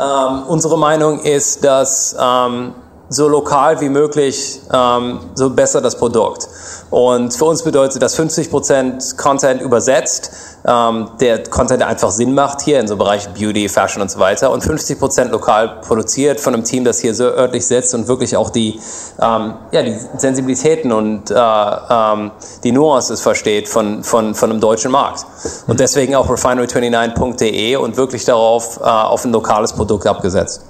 [0.00, 2.72] Ähm, unsere Meinung ist, dass ähm,
[3.10, 6.48] so lokal wie möglich, ähm, so besser das Produkt.
[6.90, 10.30] Und für uns bedeutet das 50% Content übersetzt,
[10.66, 14.50] ähm, der Content einfach Sinn macht hier in so Bereich Beauty, Fashion und so weiter
[14.50, 18.50] und 50% lokal produziert von einem Team, das hier so örtlich sitzt und wirklich auch
[18.50, 18.80] die,
[19.20, 22.30] ähm, ja, die Sensibilitäten und äh, ähm,
[22.62, 25.24] die Nuances versteht von, von, von einem deutschen Markt.
[25.66, 30.62] Und deswegen auch refinery29.de und wirklich darauf äh, auf ein lokales Produkt abgesetzt.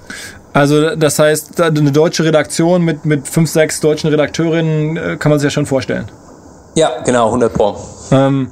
[0.53, 5.39] Also das heißt, eine deutsche Redaktion mit, mit fünf, sechs deutschen Redakteurinnen äh, kann man
[5.39, 6.09] sich ja schon vorstellen.
[6.75, 7.75] Ja, genau, 100 Pro.
[8.11, 8.51] Ähm,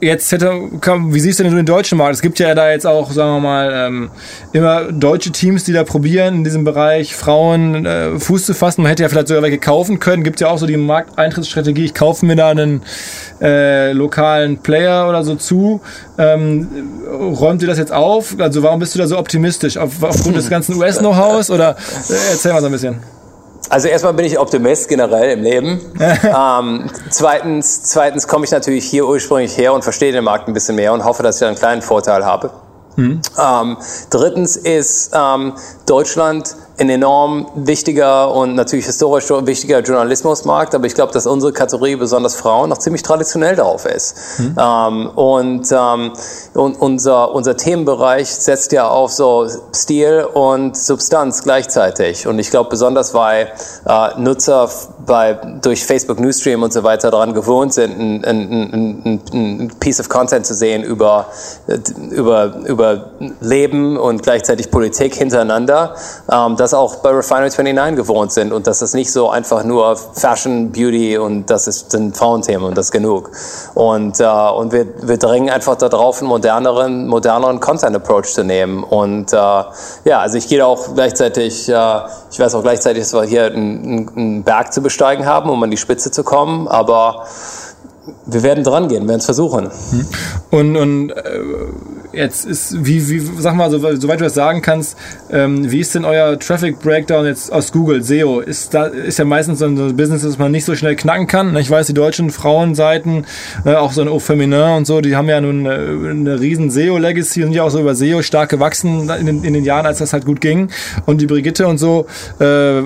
[0.00, 2.14] jetzt hätte, wie siehst du denn den deutschen Markt?
[2.14, 4.10] Es gibt ja da jetzt auch, sagen wir mal, ähm,
[4.52, 8.82] immer deutsche Teams, die da probieren, in diesem Bereich Frauen äh, Fuß zu fassen.
[8.82, 10.24] Man hätte ja vielleicht sogar welche kaufen können.
[10.24, 12.82] Gibt ja auch so die Markteintrittsstrategie, ich kaufe mir da einen
[13.40, 15.80] äh, lokalen Player oder so zu.
[16.18, 16.68] Ähm,
[17.08, 18.36] räumt ihr das jetzt auf?
[18.38, 19.76] Also warum bist du da so optimistisch?
[19.76, 21.50] Auf, aufgrund des ganzen US-Know-hows?
[21.50, 21.76] Oder
[22.08, 23.19] äh, erzähl mal so ein bisschen.
[23.70, 25.80] Also erstmal bin ich Optimist generell im Leben.
[26.00, 30.74] ähm, zweitens, zweitens komme ich natürlich hier ursprünglich her und verstehe den Markt ein bisschen
[30.74, 32.50] mehr und hoffe, dass ich einen kleinen Vorteil habe.
[32.96, 33.22] Mhm.
[33.38, 33.76] Ähm,
[34.10, 35.54] drittens ist ähm,
[35.86, 41.96] Deutschland ein enorm wichtiger und natürlich historisch wichtiger Journalismusmarkt, aber ich glaube, dass unsere Kategorie,
[41.96, 44.38] besonders Frauen, noch ziemlich traditionell darauf ist.
[44.38, 44.56] Mhm.
[44.58, 46.12] Ähm, und, ähm,
[46.54, 52.26] und unser, unser Themenbereich setzt ja auf so Stil und Substanz gleichzeitig.
[52.26, 53.52] Und ich glaube, besonders weil
[53.86, 54.70] äh, Nutzer
[55.04, 60.00] bei, durch Facebook Newsstream und so weiter daran gewohnt sind, ein, ein, ein, ein Piece
[60.00, 61.26] of Content zu sehen über,
[62.10, 65.94] über, über Leben und gleichzeitig Politik hintereinander,
[66.32, 69.96] ähm, das auch bei Refinery 29 gewohnt sind und dass es nicht so einfach nur
[69.96, 73.30] Fashion, Beauty und das ist ein Frauenthema und das genug.
[73.74, 78.84] Und, äh, und wir, wir drängen einfach darauf, einen moderneren, moderneren Content-Approach zu nehmen.
[78.84, 83.24] Und äh, ja, also ich gehe auch gleichzeitig, äh, ich weiß auch gleichzeitig, dass wir
[83.24, 87.24] hier einen, einen Berg zu besteigen haben, um an die Spitze zu kommen, aber
[88.26, 89.70] wir werden dran gehen, werden es versuchen.
[89.90, 90.06] Hm.
[90.50, 91.40] Und, und äh,
[92.12, 94.96] jetzt ist, wie, wie, sag mal, soweit, du das sagen kannst,
[95.30, 98.40] ähm, wie ist denn euer Traffic Breakdown jetzt aus Google, SEO?
[98.40, 101.56] Ist da, ist ja meistens so ein Business, das man nicht so schnell knacken kann.
[101.56, 103.26] Ich weiß, die deutschen Frauenseiten,
[103.64, 106.40] äh, auch so ein Au Feminin und so, die haben ja nun eine, äh, eine
[106.40, 109.64] riesen SEO-Legacy und sind ja auch so über SEO stark gewachsen in den, in den
[109.64, 110.70] Jahren, als das halt gut ging.
[111.06, 112.06] Und die Brigitte und so,
[112.38, 112.82] äh,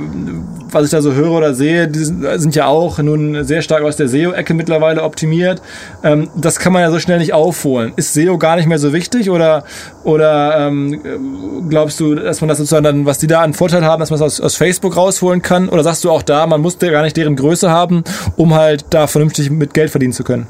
[0.70, 3.96] was ich da so höre oder sehe, die sind ja auch nun sehr stark aus
[3.96, 5.62] der SEO-Ecke mittlerweile optimiert.
[6.02, 7.92] Ähm, das kann man ja so schnell nicht aufholen.
[7.96, 9.13] Ist SEO gar nicht mehr so wichtig?
[9.14, 9.64] Richtig oder,
[10.02, 14.00] oder ähm, glaubst du, dass man das sozusagen dann, was die da an Vorteil haben,
[14.00, 15.68] dass man es aus, aus Facebook rausholen kann?
[15.68, 18.04] Oder sagst du auch da, man muss gar nicht deren Größe haben,
[18.36, 20.46] um halt da vernünftig mit Geld verdienen zu können?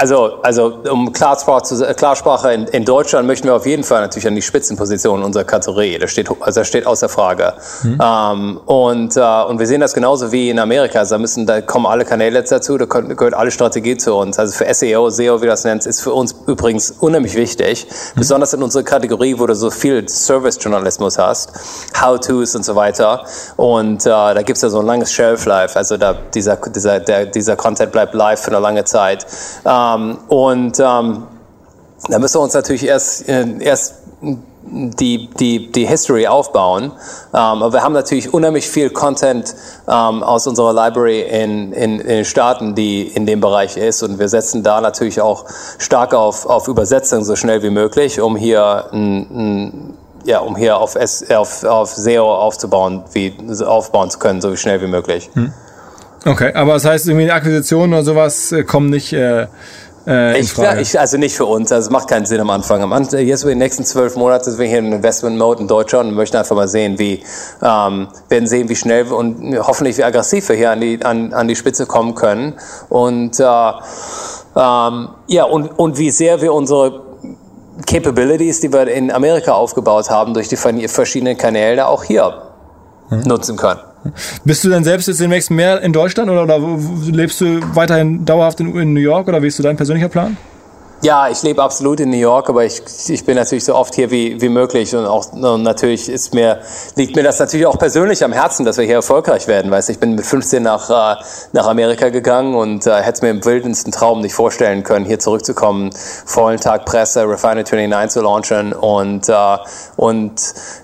[0.00, 4.26] Also, also um Klarsprache, zu, Klarsprache in, in, Deutschland möchten wir auf jeden Fall natürlich
[4.26, 5.98] an die Spitzenposition unserer Kategorie.
[5.98, 7.52] Das steht, also das steht außer Frage.
[7.82, 7.98] Mhm.
[8.02, 11.00] Ähm, und, äh, und wir sehen das genauso wie in Amerika.
[11.00, 14.38] Also da, müssen, da kommen alle Kanäle dazu, da gehört alle Strategie zu uns.
[14.38, 17.86] Also für SEO, SEO, wie das nennt, ist für uns übrigens unheimlich wichtig.
[18.14, 18.20] Mhm.
[18.20, 21.52] Besonders in unserer Kategorie, wo du so viel Service-Journalismus hast,
[22.00, 23.26] How-Tos und so weiter.
[23.56, 25.76] Und äh, da gibt's ja so ein langes Shelf-Life.
[25.76, 29.26] Also da, dieser, dieser, der, dieser Content bleibt live für eine lange Zeit.
[29.66, 31.24] Ähm, ähm, und ähm,
[32.08, 33.94] da müssen wir uns natürlich erst, äh, erst
[34.70, 36.84] die, die, die History aufbauen.
[36.84, 36.92] Ähm,
[37.32, 39.54] aber wir haben natürlich unheimlich viel Content
[39.88, 44.02] ähm, aus unserer Library in, in, in den Staaten, die in dem Bereich ist.
[44.02, 45.44] Und wir setzen da natürlich auch
[45.78, 50.76] stark auf, auf Übersetzung so schnell wie möglich, um hier ein, ein ja, um hier
[50.76, 55.30] auf, S, auf, auf SEO aufzubauen, wie, aufbauen zu können, so schnell wie möglich.
[55.32, 55.52] Hm.
[56.26, 59.46] Okay, aber das heißt, irgendwie Akquisitionen oder sowas äh, kommen nicht äh,
[60.06, 62.82] äh, ich, ich, also nicht für uns, also es macht keinen Sinn am Anfang.
[62.82, 65.68] Am Anfang jetzt über die nächsten zwölf Monate sind wir hier in Investment Mode in
[65.68, 67.22] Deutschland und möchten einfach mal sehen, wie
[67.62, 71.48] ähm, werden sehen, wie schnell und hoffentlich wie aggressiv wir hier an die an, an
[71.48, 72.54] die Spitze kommen können
[72.88, 77.02] und äh, ähm, ja und und wie sehr wir unsere
[77.86, 82.42] Capabilities, die wir in Amerika aufgebaut haben, durch die verschiedenen Kanäle auch hier
[83.08, 83.22] hm.
[83.22, 83.80] nutzen können.
[84.44, 86.58] Bist du denn selbst jetzt demnächst mehr in Deutschland oder, oder
[87.10, 90.36] lebst du weiterhin dauerhaft in, in New York oder wie ist so dein persönlicher Plan?
[91.02, 94.10] Ja, ich lebe absolut in New York, aber ich, ich bin natürlich so oft hier
[94.10, 96.60] wie, wie möglich und auch und natürlich ist mir,
[96.94, 99.70] liegt mir das natürlich auch persönlich am Herzen, dass wir hier erfolgreich werden.
[99.70, 103.30] Weißt, ich bin mit 15 nach, äh, nach Amerika gegangen und äh, hätte es mir
[103.30, 108.74] im wildesten Traum nicht vorstellen können, hier zurückzukommen, vollen Tag Presse, Refinery 29 zu launchen
[108.74, 109.34] und, äh,
[109.96, 110.32] und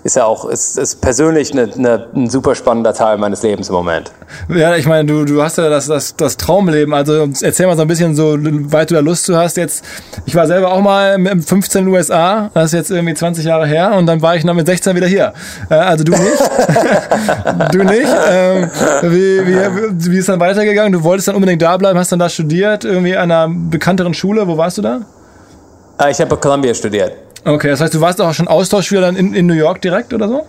[0.03, 3.75] ist ja auch, ist, ist persönlich eine, eine, ein super spannender Teil meines Lebens im
[3.75, 4.11] Moment.
[4.49, 6.93] Ja, ich meine, du, du hast ja das, das, das Traumleben.
[6.93, 9.57] Also erzähl mal so ein bisschen so, weit du da Lust zu hast.
[9.57, 9.83] Jetzt,
[10.25, 13.45] ich war selber auch mal im 15 in den USA, das ist jetzt irgendwie 20
[13.45, 15.33] Jahre her, und dann war ich noch mit 16 wieder hier.
[15.69, 16.21] Äh, also du nicht.
[17.71, 18.15] du nicht.
[18.29, 18.69] Ähm,
[19.03, 20.91] wie, wie, wie ist dann weitergegangen?
[20.91, 24.47] Du wolltest dann unbedingt da bleiben, hast dann da studiert, irgendwie an einer bekannteren Schule.
[24.47, 25.01] Wo warst du da?
[25.99, 27.13] Äh, ich habe bei Columbia studiert.
[27.45, 30.27] Okay, das heißt, du warst auch schon Austauschschüler dann in, in New York direkt oder
[30.27, 30.45] so?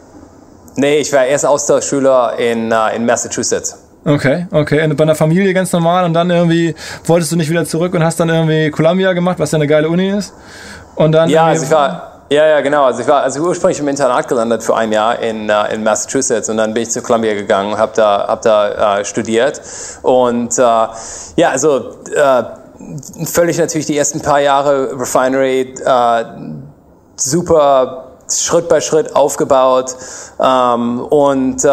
[0.77, 3.88] Nee, ich war erst Austauschschüler in, uh, in Massachusetts.
[4.05, 4.85] Okay, okay.
[4.85, 8.03] Und bei einer Familie ganz normal und dann irgendwie wolltest du nicht wieder zurück und
[8.05, 10.35] hast dann irgendwie Columbia gemacht, was ja eine geile Uni ist.
[10.95, 11.29] Und dann.
[11.29, 12.05] Ja, also ich war.
[12.31, 12.85] Ja, ja, genau.
[12.85, 16.51] Also ich war also ursprünglich im Internat gelandet für ein Jahr in, uh, in Massachusetts
[16.51, 19.63] und dann bin ich zu Columbia gegangen und habe da, hab da uh, studiert.
[20.03, 20.89] Und uh,
[21.37, 21.97] ja, also
[23.25, 25.75] völlig natürlich die ersten paar Jahre Refinery
[27.17, 29.97] super Schritt bei Schritt aufgebaut
[30.39, 31.65] ähm, und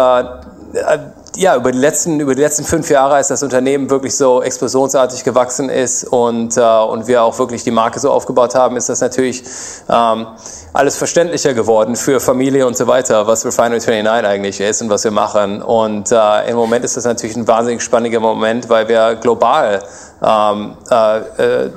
[1.36, 5.23] ja, über die, letzten, über die letzten fünf Jahre, als das Unternehmen wirklich so explosionsartig
[5.23, 9.01] gewachsen ist und, äh, und wir auch wirklich die Marke so aufgebaut haben, ist das
[9.01, 9.43] natürlich
[9.89, 10.27] ähm,
[10.73, 15.03] alles verständlicher geworden für Familie und so weiter, was Refinery 29 eigentlich ist und was
[15.03, 15.61] wir machen.
[15.61, 19.83] Und äh, im Moment ist das natürlich ein wahnsinnig spannender Moment, weil wir global
[20.23, 21.69] ähm, äh, äh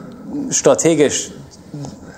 [0.51, 1.31] strategisch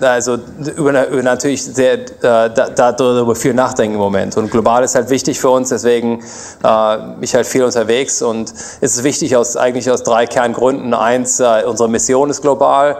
[0.01, 0.39] also
[0.75, 4.35] über, natürlich sehr, äh, da, darüber viel nachdenken im Moment.
[4.37, 6.23] Und global ist halt wichtig für uns, deswegen
[6.63, 10.93] äh, ich halt viel unterwegs und es ist wichtig aus eigentlich aus drei Kerngründen.
[10.93, 12.97] Eins, äh, unsere Mission ist global,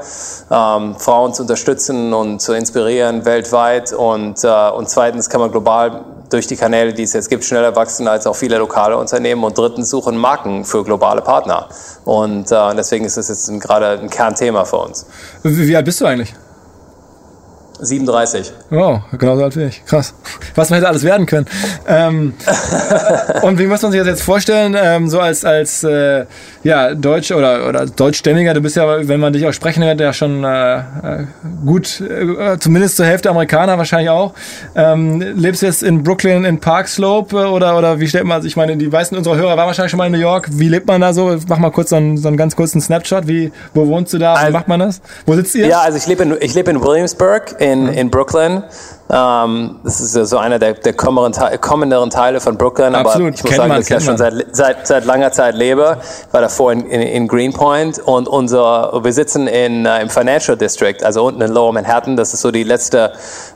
[0.52, 6.04] ähm, Frauen zu unterstützen und zu inspirieren weltweit und, äh, und zweitens kann man global
[6.30, 9.58] durch die Kanäle, die es jetzt gibt, schneller wachsen als auch viele lokale Unternehmen und
[9.58, 11.68] drittens suchen Marken für globale Partner.
[12.06, 15.06] Und äh, deswegen ist das jetzt gerade ein Kernthema für uns.
[15.44, 16.34] Wie alt bist du eigentlich?
[17.82, 18.52] 37.
[18.70, 19.84] Wow, genauso alt wie ich.
[19.86, 20.14] Krass.
[20.56, 21.48] Was man hätte alles werden können.
[21.88, 22.34] Ähm,
[23.42, 26.26] und wie muss man sich das jetzt vorstellen, ähm, so als, als äh,
[26.64, 30.14] ja, Deutsch oder, oder Deutschstämmiger, du bist ja, wenn man dich auch sprechen hört, ja
[30.14, 30.82] schon äh, äh
[31.66, 34.34] gut, äh, zumindest zur Hälfte Amerikaner wahrscheinlich auch.
[34.76, 38.36] Ähm, lebst du jetzt in Brooklyn in Park Slope äh, oder, oder wie stellt man,
[38.36, 40.48] also ich meine, die meisten unserer Hörer waren wahrscheinlich schon mal in New York.
[40.52, 41.38] Wie lebt man da so?
[41.48, 43.28] Mach mal kurz so einen, so einen ganz kurzen Snapshot.
[43.28, 44.34] Wie, wo wohnst du da?
[44.34, 45.02] Also, wie macht man das?
[45.26, 45.68] Wo sitzt ihr?
[45.68, 48.64] Ja, also ich lebe in, ich lebe in Williamsburg in, in Brooklyn.
[49.14, 53.36] Ähm, das ist so einer der, der kommenderen Teile von Brooklyn, aber Absolut.
[53.36, 55.98] ich muss sagen, dass ich ja schon seit, seit, seit langer Zeit lebe.
[56.28, 60.56] Ich war davor in, in, in Greenpoint und unser, wir sitzen in, uh, im Financial
[60.56, 62.16] District, also unten in Lower Manhattan.
[62.16, 63.12] Das ist so die letzte,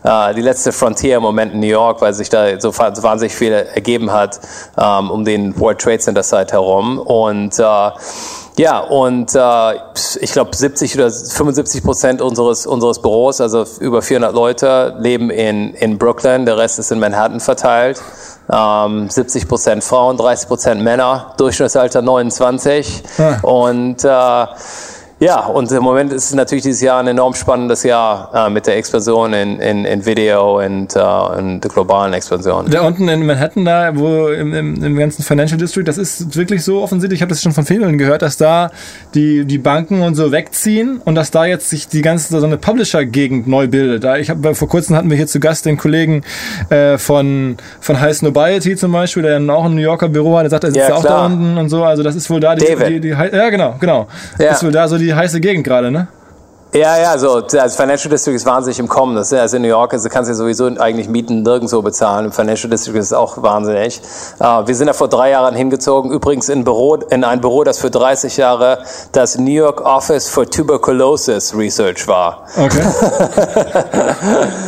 [0.06, 3.54] uh, die letzte Frontier im Moment in New York, weil sich da so, wahnsinnig viel
[3.54, 4.42] ergeben hat
[4.76, 7.00] um, um den World Trade Center Site herum.
[7.00, 7.92] Und uh,
[8.58, 9.76] ja, und äh,
[10.22, 15.74] ich glaube 70 oder 75 Prozent unseres, unseres Büros, also über 400 Leute, leben in,
[15.74, 18.02] in Brooklyn, der Rest ist in Manhattan verteilt.
[18.52, 23.04] Ähm, 70 Prozent Frauen, 30 Prozent Männer, Durchschnittsalter 29.
[23.18, 23.40] Ah.
[23.42, 24.46] Und äh,
[25.20, 28.68] ja, und im Moment ist es natürlich dieses Jahr ein enorm spannendes Jahr äh, mit
[28.68, 32.70] der Expansion in, in, in Video und, äh, und der globalen Expansion.
[32.70, 36.66] Da unten in Manhattan, da, wo im, im, im ganzen Financial District, das ist wirklich
[36.66, 38.72] so offensichtlich, ich habe das schon von vielen gehört, dass da
[39.14, 42.58] die, die Banken und so wegziehen und dass da jetzt sich die ganze so eine
[42.58, 44.04] Publisher-Gegend neu bildet.
[44.04, 46.24] Da, ich hab, vor kurzem hatten wir hier zu Gast den Kollegen
[46.70, 50.50] äh, von, von High Snobiety zum Beispiel, der auch ein New Yorker Büro hat, der
[50.50, 51.86] sagt, er sitzt ja, auch da unten und so.
[51.86, 54.08] Also das ist wohl da die, die, die, die ja genau, genau.
[54.38, 54.50] Ja.
[54.50, 56.08] Das ist wohl da so die die heiße Gegend gerade, ne?
[56.76, 59.16] Ja, ja, so, also Financial District ist wahnsinnig im Kommen.
[59.16, 62.26] Das also in New York, also kannst du ja sowieso eigentlich Mieten nirgendwo bezahlen.
[62.26, 64.02] Im Financial District ist es auch wahnsinnig.
[64.42, 67.80] Uh, wir sind da vor drei Jahren hingezogen, übrigens in, Büro, in ein Büro, das
[67.80, 68.80] für 30 Jahre
[69.14, 72.44] das New York Office for Tuberculosis Research war.
[72.58, 72.84] Okay.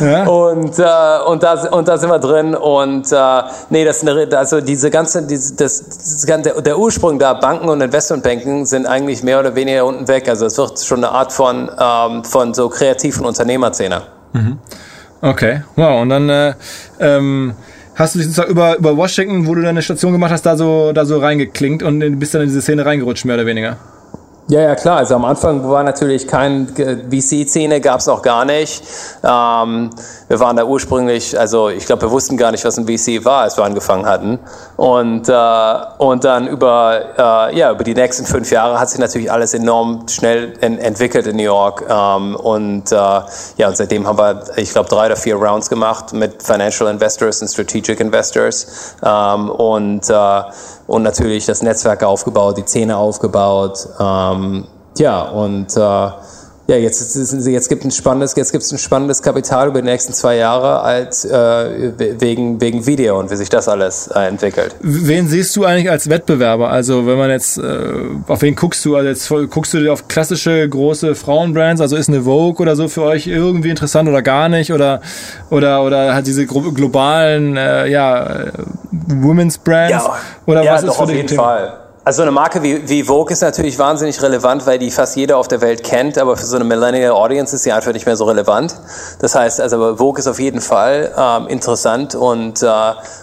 [0.00, 0.24] ja.
[0.24, 4.34] Und, uh, und, da, und da sind wir drin und uh, nee, das ist eine,
[4.34, 9.22] also diese ganze, diese, das, das, der, der Ursprung da, Banken und Investmentbanken sind eigentlich
[9.22, 10.26] mehr oder weniger unten weg.
[10.26, 14.02] Also es wird schon eine Art von uh, ähm, von so kreativen Unternehmerszene.
[14.32, 14.58] Mhm.
[15.20, 16.00] Okay, wow.
[16.02, 16.54] Und dann äh,
[17.00, 17.54] ähm,
[17.94, 20.92] hast du dich sozusagen über, über Washington, wo du deine Station gemacht hast, da so,
[20.92, 23.76] da so reingeklingt und bist dann in diese Szene reingerutscht, mehr oder weniger?
[24.50, 24.96] Ja, ja, klar.
[24.96, 28.82] Also am Anfang war natürlich kein VC-Szene, gab es auch gar nicht.
[29.22, 29.90] Ähm,
[30.26, 33.42] wir waren da ursprünglich, also ich glaube, wir wussten gar nicht, was ein VC war,
[33.42, 34.38] als wir angefangen hatten.
[34.78, 39.30] Und, äh, und dann über, äh, ja, über die nächsten fünf Jahre hat sich natürlich
[39.30, 41.84] alles enorm schnell en entwickelt in New York.
[41.86, 46.14] Ähm, und äh, ja, und seitdem haben wir, ich glaube, drei oder vier Rounds gemacht
[46.14, 48.94] mit Financial Investors und Strategic Investors.
[49.04, 50.42] Ähm, und äh,
[50.88, 53.86] und natürlich das Netzwerk aufgebaut, die Zähne aufgebaut.
[54.00, 54.66] Ähm,
[54.96, 56.10] ja, und, äh,
[56.70, 57.16] ja, jetzt,
[57.46, 60.80] jetzt gibt ein spannendes, jetzt gibt es ein spannendes Kapital über die nächsten zwei Jahre
[60.82, 64.76] als äh, wegen wegen Video und wie sich das alles äh, entwickelt.
[64.80, 66.68] Wen siehst du eigentlich als Wettbewerber?
[66.68, 67.92] Also wenn man jetzt äh,
[68.26, 68.96] auf wen guckst du?
[68.96, 71.80] Also jetzt guckst du dir auf klassische große Frauenbrands?
[71.80, 74.70] Also ist eine Vogue oder so für euch irgendwie interessant oder gar nicht?
[74.70, 75.00] Oder
[75.48, 78.44] oder oder hat diese globalen äh, ja
[78.92, 80.04] Women's Brands?
[80.04, 81.42] Ja, oder ja, was doch, ist für auf jeden Thema?
[81.44, 81.87] Fall.
[82.08, 85.46] Also eine Marke wie, wie Vogue ist natürlich wahnsinnig relevant, weil die fast jeder auf
[85.46, 88.24] der Welt kennt, aber für so eine Millennial Audience ist sie einfach nicht mehr so
[88.24, 88.74] relevant.
[89.18, 92.68] Das heißt, also Vogue ist auf jeden Fall ähm, interessant und, äh,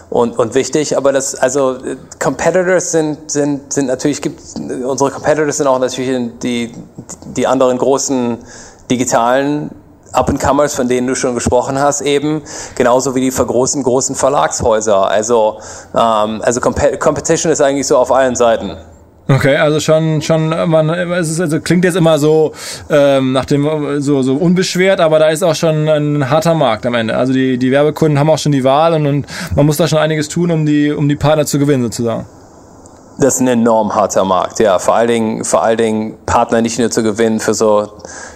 [0.08, 1.78] und, und wichtig, aber das, also
[2.20, 6.72] Competitors sind, sind, sind natürlich, gibt, unsere Competitors sind auch natürlich die,
[7.36, 8.38] die anderen großen
[8.88, 9.72] digitalen
[10.16, 12.42] Up-and-Comers, von denen du schon gesprochen hast, eben,
[12.74, 15.08] genauso wie die großen, großen Verlagshäuser.
[15.08, 15.58] Also,
[15.94, 18.76] ähm, also Comp Competition ist eigentlich so auf allen Seiten.
[19.28, 22.52] Okay, also schon, schon, man, es ist, also klingt jetzt immer so
[22.88, 26.94] ähm, nach dem so so unbeschwert, aber da ist auch schon ein harter Markt am
[26.94, 27.16] Ende.
[27.16, 29.98] Also die die Werbekunden haben auch schon die Wahl und, und man muss da schon
[29.98, 32.26] einiges tun, um die um die Partner zu gewinnen sozusagen.
[33.18, 34.78] Das ist ein enorm harter Markt, ja.
[34.78, 37.88] Vor allen Dingen, vor allen Dingen Partner nicht nur zu gewinnen für so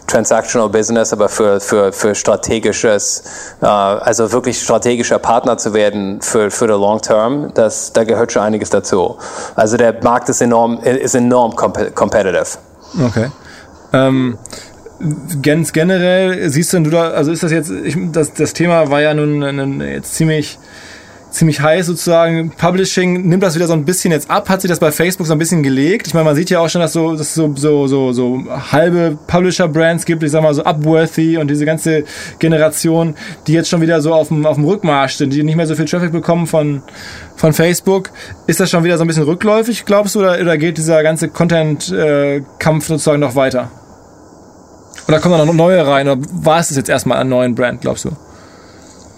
[0.06, 3.22] transactional Business, aber für, für, für strategisches,
[3.60, 8.32] äh, also wirklich strategischer Partner zu werden für, für the Long Term, das, da gehört
[8.32, 9.18] schon einiges dazu.
[9.54, 12.46] Also der Markt ist enorm, ist enorm competitive.
[13.06, 13.30] Okay.
[13.92, 14.38] Ähm,
[15.42, 19.14] ganz generell siehst du da, also ist das jetzt, ich, das, das Thema war ja
[19.14, 20.58] nun, nun jetzt ziemlich
[21.30, 22.50] ziemlich heiß sozusagen.
[22.50, 25.32] Publishing nimmt das wieder so ein bisschen jetzt ab, hat sich das bei Facebook so
[25.32, 26.06] ein bisschen gelegt.
[26.06, 29.16] Ich meine, man sieht ja auch schon, dass so, dass so, so, so, so halbe
[29.26, 32.04] Publisher-Brands gibt, ich sag mal so Upworthy und diese ganze
[32.38, 33.14] Generation,
[33.46, 35.74] die jetzt schon wieder so auf dem, auf dem Rückmarsch sind, die nicht mehr so
[35.74, 36.82] viel Traffic bekommen von,
[37.36, 38.10] von Facebook.
[38.46, 41.28] Ist das schon wieder so ein bisschen rückläufig, glaubst du, oder, oder geht dieser ganze
[41.28, 43.70] Content-Kampf sozusagen noch weiter?
[45.08, 46.08] Oder kommen da noch neue rein?
[46.08, 48.10] Oder war es jetzt erstmal ein neuen Brand, glaubst du?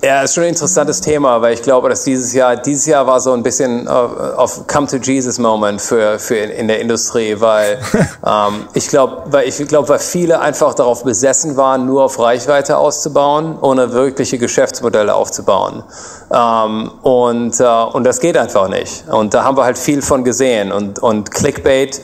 [0.05, 3.21] Ja, ist schon ein interessantes Thema, weil ich glaube, dass dieses Jahr, dieses Jahr war
[3.21, 7.37] so ein bisschen auf, auf Come to Jesus Moment für, für in, in der Industrie,
[7.39, 7.79] weil
[8.27, 12.79] ähm, ich glaube, weil ich glaube, weil viele einfach darauf besessen waren, nur auf Reichweite
[12.79, 15.85] auszubauen, ohne wirkliche Geschäftsmodelle aufzubauen.
[16.33, 19.09] Ähm, und, äh, und das geht einfach nicht.
[19.09, 20.73] Und da haben wir halt viel von gesehen.
[20.73, 22.01] Und, und Clickbait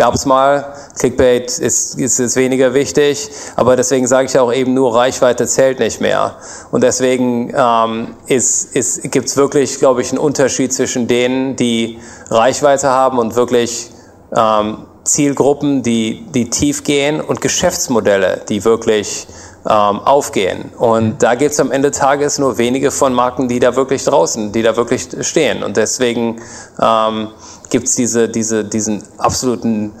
[0.00, 0.72] gab es mal.
[0.98, 5.78] Clickbait ist, ist jetzt weniger wichtig, aber deswegen sage ich auch eben nur, Reichweite zählt
[5.78, 6.36] nicht mehr.
[6.70, 11.98] Und deswegen ähm, ist, ist, gibt es wirklich, glaube ich, einen Unterschied zwischen denen, die
[12.30, 13.90] Reichweite haben und wirklich
[14.34, 19.26] ähm, Zielgruppen, die, die tief gehen und Geschäftsmodelle, die wirklich
[19.66, 20.70] ähm, aufgehen.
[20.78, 24.04] Und da gibt es am Ende des Tages nur wenige von Marken, die da wirklich
[24.04, 25.62] draußen, die da wirklich stehen.
[25.62, 26.40] Und deswegen
[26.80, 27.28] ähm,
[27.70, 29.92] gibt es diese, diese, diesen absoluten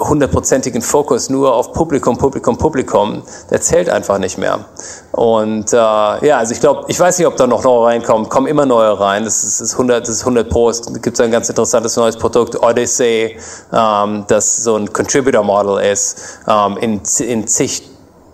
[0.00, 4.64] hundertprozentigen Fokus nur auf Publikum, Publikum, Publikum, der zählt einfach nicht mehr.
[5.12, 8.46] Und äh, ja, also ich glaube, ich weiß nicht, ob da noch neue reinkommen, kommen
[8.46, 9.24] immer neue rein.
[9.24, 10.70] Das ist, ist 100, das ist 100 Pro.
[10.70, 13.36] Es gibt ein ganz interessantes neues Produkt, Odyssey,
[13.72, 17.89] ähm, das so ein Contributor Model ist, ähm, in, in zig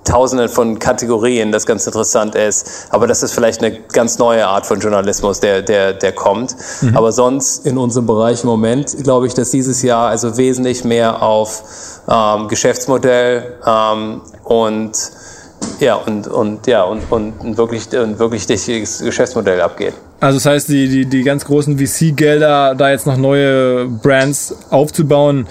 [0.06, 2.86] Tausenden von Kategorien, das ganz interessant ist.
[2.90, 6.56] Aber das ist vielleicht eine ganz neue Art von Journalismus, der, der, der kommt.
[6.80, 6.96] Mhm.
[6.96, 11.22] Aber sonst in unserem Bereich im Moment glaube ich, dass dieses Jahr also wesentlich mehr
[11.22, 11.62] auf
[12.08, 14.92] ähm, Geschäftsmodell ähm, und
[15.80, 19.94] ja, und, und, ja, und, und ein wirklich, ein wirklich wichtiges Geschäftsmodell abgeht.
[20.20, 25.46] Also das heißt, die, die, die ganz großen VC-Gelder, da jetzt noch neue Brands aufzubauen,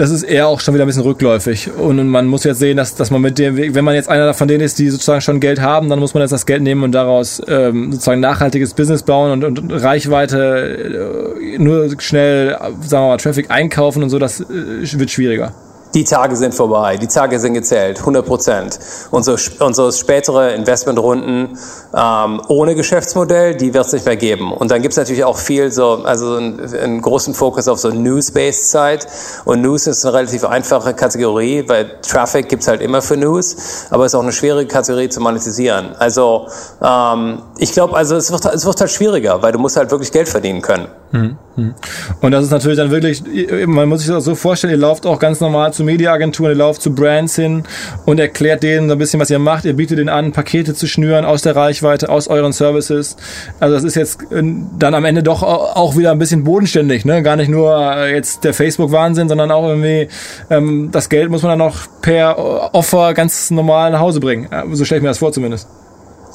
[0.00, 1.70] das ist eher auch schon wieder ein bisschen rückläufig.
[1.74, 4.48] Und man muss jetzt sehen, dass, dass man mit dem, wenn man jetzt einer von
[4.48, 6.92] denen ist, die sozusagen schon Geld haben, dann muss man jetzt das Geld nehmen und
[6.92, 13.16] daraus ähm, sozusagen nachhaltiges Business bauen und, und Reichweite äh, nur schnell, sagen wir mal,
[13.18, 15.52] Traffic einkaufen und so, das äh, wird schwieriger.
[15.94, 18.78] Die Tage sind vorbei, die Tage sind gezählt, 100 Prozent.
[19.10, 21.58] Unsere, unsere spätere Investmentrunden
[21.96, 24.52] ähm, ohne Geschäftsmodell, die wird es nicht mehr geben.
[24.52, 27.90] Und dann gibt es natürlich auch viel so, also einen, einen großen Fokus auf so
[27.90, 29.06] News-based Zeit.
[29.44, 34.04] Und News ist eine relativ einfache Kategorie, weil Traffic gibt's halt immer für News, aber
[34.04, 35.96] es ist auch eine schwierige Kategorie zu monetisieren.
[35.98, 36.46] Also
[36.82, 40.12] ähm, ich glaube, also es wird, es wird halt schwieriger, weil du musst halt wirklich
[40.12, 40.88] Geld verdienen können.
[41.12, 41.74] Hm, hm.
[42.20, 43.24] Und das ist natürlich dann wirklich,
[43.66, 46.82] man muss sich das so vorstellen, ihr lauft auch ganz normal zu Mediaagenturen, ihr lauft
[46.82, 47.64] zu Brands hin
[48.06, 49.64] und erklärt denen so ein bisschen, was ihr macht.
[49.64, 53.16] Ihr bietet denen an, Pakete zu schnüren aus der Reichweite, aus euren Services.
[53.58, 54.42] Also das ist jetzt äh,
[54.78, 57.22] dann am Ende doch auch wieder ein bisschen bodenständig, ne?
[57.22, 60.08] Gar nicht nur äh, jetzt der Facebook-Wahnsinn, sondern auch irgendwie
[60.50, 64.48] ähm, das Geld muss man dann noch per Offer ganz normal nach Hause bringen.
[64.72, 65.68] So stelle ich mir das vor zumindest.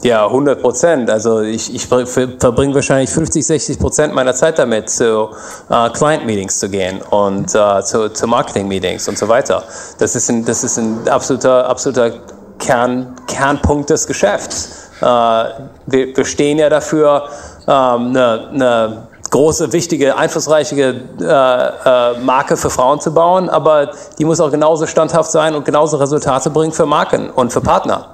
[0.05, 1.09] Ja, 100 Prozent.
[1.09, 5.31] Also ich, ich verbringe wahrscheinlich 50, 60 Prozent meiner Zeit damit, zu
[5.67, 9.63] uh, Client-Meetings zu gehen und uh, zu, zu Marketing-Meetings und so weiter.
[9.97, 12.11] Das ist ein, das ist ein absoluter, absoluter
[12.59, 14.91] Kern, Kernpunkt des Geschäfts.
[15.01, 15.45] Uh,
[15.87, 17.27] wir, wir stehen ja dafür,
[17.67, 24.23] ähm, eine, eine große, wichtige, einflussreiche äh, äh, Marke für Frauen zu bauen, aber die
[24.23, 28.11] muss auch genauso standhaft sein und genauso Resultate bringen für Marken und für Partner.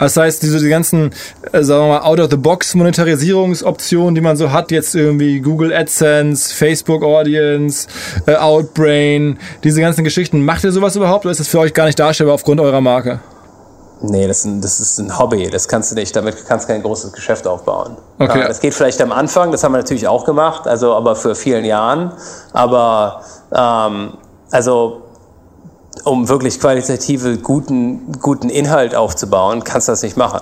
[0.00, 1.12] Das heißt, diese die ganzen,
[1.52, 7.86] äh, sagen wir mal, out-of-the-box-Monetarisierungsoptionen, die man so hat, jetzt irgendwie Google AdSense, Facebook Audience,
[8.26, 11.86] äh, Outbrain, diese ganzen Geschichten, macht ihr sowas überhaupt oder ist das für euch gar
[11.86, 13.20] nicht darstellbar aufgrund eurer Marke?
[14.00, 15.48] Nee, das ist, ein, das ist ein Hobby.
[15.48, 17.96] Das kannst du nicht, damit kannst du kein großes Geschäft aufbauen.
[18.18, 18.44] Okay.
[18.46, 21.64] das geht vielleicht am Anfang, das haben wir natürlich auch gemacht, also aber für vielen
[21.64, 22.12] Jahren.
[22.52, 23.22] Aber
[23.54, 24.18] ähm,
[24.50, 25.02] also
[26.04, 30.40] um wirklich qualitative guten, guten Inhalt aufzubauen, kannst du das nicht machen.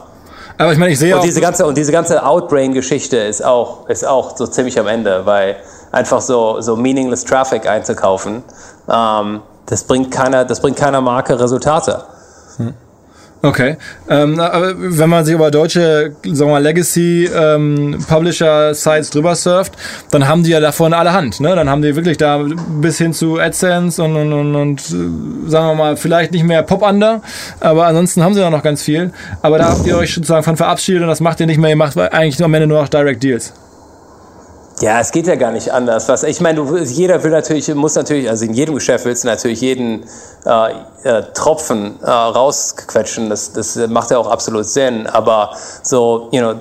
[0.59, 4.07] Aber ich meine, ich sehe und diese ganze und diese ganze Outbrain-Geschichte ist auch ist
[4.07, 5.57] auch so ziemlich am Ende, weil
[5.91, 8.45] einfach so so meaningless Traffic einzukaufen,
[8.89, 12.05] ähm, das bringt keiner das bringt keiner Marke Resultate.
[12.57, 12.75] Hm.
[13.45, 13.77] Okay.
[14.09, 19.75] Ähm, aber wenn man sich über deutsche, sagen wir mal, Legacy ähm, Publisher-Sites drüber surft,
[20.11, 21.41] dann haben die ja davon alle Hand.
[21.41, 21.55] Ne?
[21.55, 22.43] Dann haben die wirklich da
[22.81, 26.63] bis hin zu AdSense und, und, und, und äh, sagen wir mal, vielleicht nicht mehr
[26.63, 27.21] Pop-Under,
[27.61, 29.13] aber ansonsten haben sie ja noch ganz viel.
[29.43, 31.77] Aber da habt ihr euch sozusagen von verabschiedet und das macht ihr nicht mehr, ihr
[31.77, 33.53] macht eigentlich am Ende nur noch Direct Deals.
[34.85, 36.09] Ja, es geht ja gar nicht anders.
[36.09, 39.29] Was, ich meine, du, jeder will natürlich, muss natürlich, also in jedem Geschäft willst du
[39.29, 40.05] natürlich jeden
[40.45, 40.73] äh,
[41.05, 43.31] äh, Tropfen äh, rausquetschen.
[43.31, 45.07] Das, das macht ja auch absolut Sinn.
[45.07, 46.57] Aber so, you know,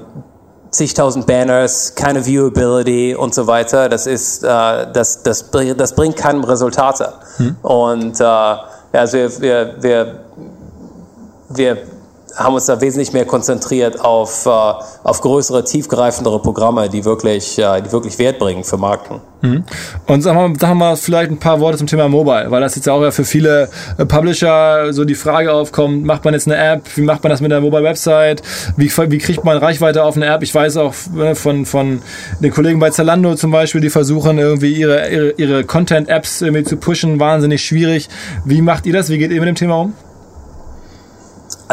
[0.69, 6.45] zigtausend Banners, keine Viewability und so weiter, das ist, äh, das, das, das bringt keinem
[6.45, 7.11] Resultate.
[7.35, 7.57] Hm.
[7.61, 10.19] Und äh, also wir, wir, wir,
[11.49, 11.77] wir
[12.35, 17.81] haben uns da wesentlich mehr konzentriert auf, äh, auf größere, tiefgreifendere Programme, die wirklich, äh,
[17.81, 19.21] die wirklich Wert bringen für Marken.
[19.41, 19.63] Mhm.
[20.07, 22.87] Und sagen wir, sagen wir vielleicht ein paar Worte zum Thema Mobile, weil das jetzt
[22.87, 26.83] auch ja für viele äh, Publisher so die Frage aufkommt, macht man jetzt eine App,
[26.95, 28.41] wie macht man das mit der Mobile-Website,
[28.77, 30.43] wie, wie kriegt man Reichweite auf eine App?
[30.43, 32.01] Ich weiß auch ne, von, von
[32.39, 36.77] den Kollegen bei Zalando zum Beispiel, die versuchen irgendwie ihre, ihre, ihre Content-Apps irgendwie zu
[36.77, 38.07] pushen, wahnsinnig schwierig.
[38.45, 39.09] Wie macht ihr das?
[39.09, 39.93] Wie geht ihr mit dem Thema um?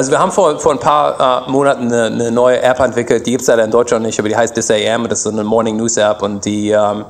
[0.01, 3.33] Also wir haben vor, vor ein paar äh, Monaten eine, eine, neue App entwickelt, die
[3.33, 5.77] gibt es leider in Deutschland nicht, aber die heißt This AM, das ist eine Morning
[5.77, 7.05] News App und die, ähm,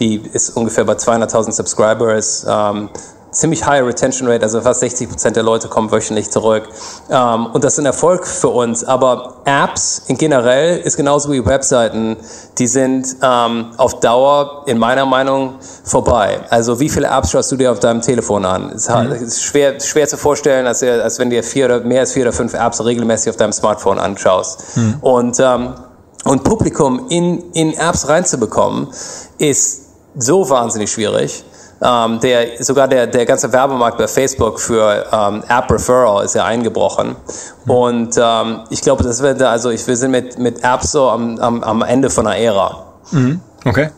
[0.00, 2.44] die ist ungefähr bei 200.000 Subscribers.
[2.48, 2.88] Ähm,
[3.32, 6.68] ziemlich high Retention Rate, also fast 60 Prozent der Leute kommen wöchentlich zurück.
[7.10, 8.84] Ähm, und das ist ein Erfolg für uns.
[8.84, 12.16] Aber Apps in generell ist genauso wie Webseiten,
[12.58, 16.40] die sind ähm, auf Dauer in meiner Meinung vorbei.
[16.50, 18.70] Also wie viele Apps schaust du dir auf deinem Telefon an?
[18.74, 19.12] Es mhm.
[19.12, 22.32] ist schwer, schwer zu vorstellen, als, als wenn dir vier oder mehr als vier oder
[22.32, 24.76] fünf Apps regelmäßig auf deinem Smartphone anschaust.
[24.76, 24.96] Mhm.
[25.00, 25.74] Und ähm,
[26.24, 28.86] und Publikum in, in Apps reinzubekommen,
[29.38, 29.82] ist
[30.16, 31.44] so wahnsinnig schwierig
[31.82, 36.44] ähm, der, sogar der, der ganze Werbemarkt bei Facebook für ähm, App Referral ist ja
[36.44, 37.16] eingebrochen.
[37.66, 41.38] Und ähm, ich glaube, das wird, also ich, wir sind mit, mit Apps so am,
[41.38, 42.84] am, am Ende von einer Ära.
[43.10, 43.40] Mhm.
[43.64, 43.90] Okay.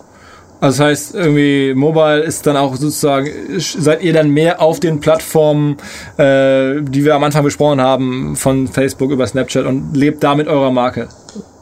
[0.60, 3.28] Also das heißt, irgendwie Mobile ist dann auch sozusagen,
[3.58, 5.76] seid ihr dann mehr auf den Plattformen,
[6.16, 10.48] äh, die wir am Anfang besprochen haben, von Facebook über Snapchat und lebt da mit
[10.48, 11.08] eurer Marke?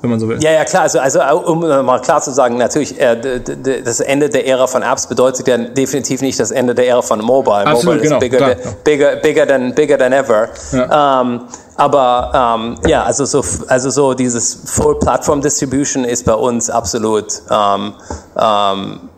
[0.01, 0.43] Wenn man so will.
[0.43, 0.83] Ja, ja, klar.
[0.83, 3.41] Also, also um mal klar zu sagen, natürlich, äh,
[3.85, 7.21] das Ende der Ära von Apps bedeutet ja definitiv nicht das Ende der Ära von
[7.21, 7.67] Mobile.
[7.67, 10.49] Absolut, Mobile genau, ist bigger, klar, bigger, bigger, than, bigger than ever.
[10.73, 11.21] Ja.
[11.21, 11.41] Ähm,
[11.77, 17.27] aber ähm, ja, also so, also so dieses Full Platform Distribution ist bei uns absolut
[17.51, 17.95] ähm,
[18.37, 19.12] ähm, äh,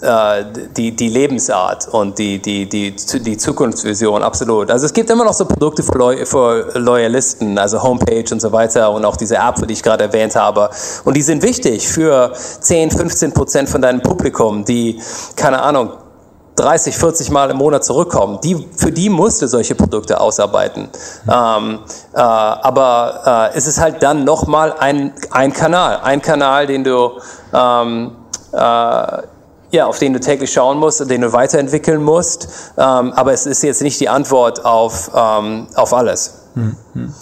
[0.00, 4.70] die, die Lebensart und die, die, die, die Zukunftsvision, absolut.
[4.70, 8.52] Also es gibt immer noch so Produkte für, Loy für Loyalisten, also Homepage und so
[8.52, 10.70] weiter und auch diese App, die ich gerade erwähnt habe.
[11.04, 15.00] Und die sind wichtig für 10, 15 Prozent von deinem Publikum, die,
[15.34, 15.90] keine Ahnung,
[16.58, 18.40] 30, 40 Mal im Monat zurückkommen.
[18.42, 20.88] Die, für die musst du solche Produkte ausarbeiten.
[21.32, 21.80] Ähm,
[22.12, 26.00] äh, aber äh, es ist halt dann nochmal ein, ein Kanal.
[26.02, 27.12] Ein Kanal, den du
[27.52, 28.16] ähm,
[28.52, 29.22] äh,
[29.70, 32.72] ja, auf den du täglich schauen musst, den du weiterentwickeln musst.
[32.76, 36.34] Ähm, aber es ist jetzt nicht die Antwort auf, ähm, auf alles.
[36.54, 37.14] Hm, hm.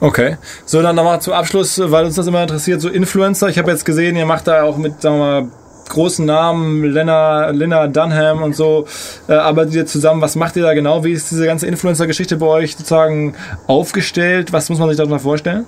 [0.00, 0.36] Okay.
[0.64, 3.48] So, dann nochmal zum Abschluss, weil uns das immer interessiert, so Influencer.
[3.48, 5.48] Ich habe jetzt gesehen, ihr macht da auch mit, sagen wir mal,
[5.88, 8.86] großen Namen, Lena, Lena Dunham und so,
[9.28, 10.22] äh, arbeitet ihr zusammen.
[10.22, 11.04] Was macht ihr da genau?
[11.04, 13.34] Wie ist diese ganze Influencer-Geschichte bei euch sozusagen
[13.66, 14.52] aufgestellt?
[14.52, 15.66] Was muss man sich darunter vorstellen?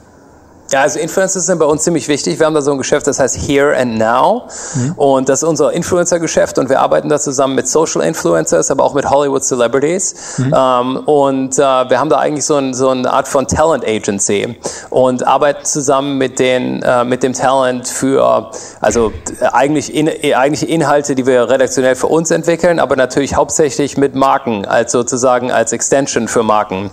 [0.73, 2.39] Ja, also Influencers sind bei uns ziemlich wichtig.
[2.39, 4.49] Wir haben da so ein Geschäft, das heißt Here and Now.
[4.75, 4.93] Mhm.
[4.93, 8.95] Und das ist unser Influencer-Geschäft und wir arbeiten da zusammen mit Social Influencers, aber auch
[8.95, 10.39] mit Hollywood Celebrities.
[10.39, 10.55] Mhm.
[10.57, 14.57] Ähm, und äh, wir haben da eigentlich so, ein, so eine Art von Talent Agency
[14.91, 18.51] und arbeiten zusammen mit, den, äh, mit dem Talent für,
[18.81, 19.12] also
[19.53, 24.65] eigentlich, in, eigentlich Inhalte, die wir redaktionell für uns entwickeln, aber natürlich hauptsächlich mit Marken,
[24.65, 26.91] als sozusagen als Extension für Marken.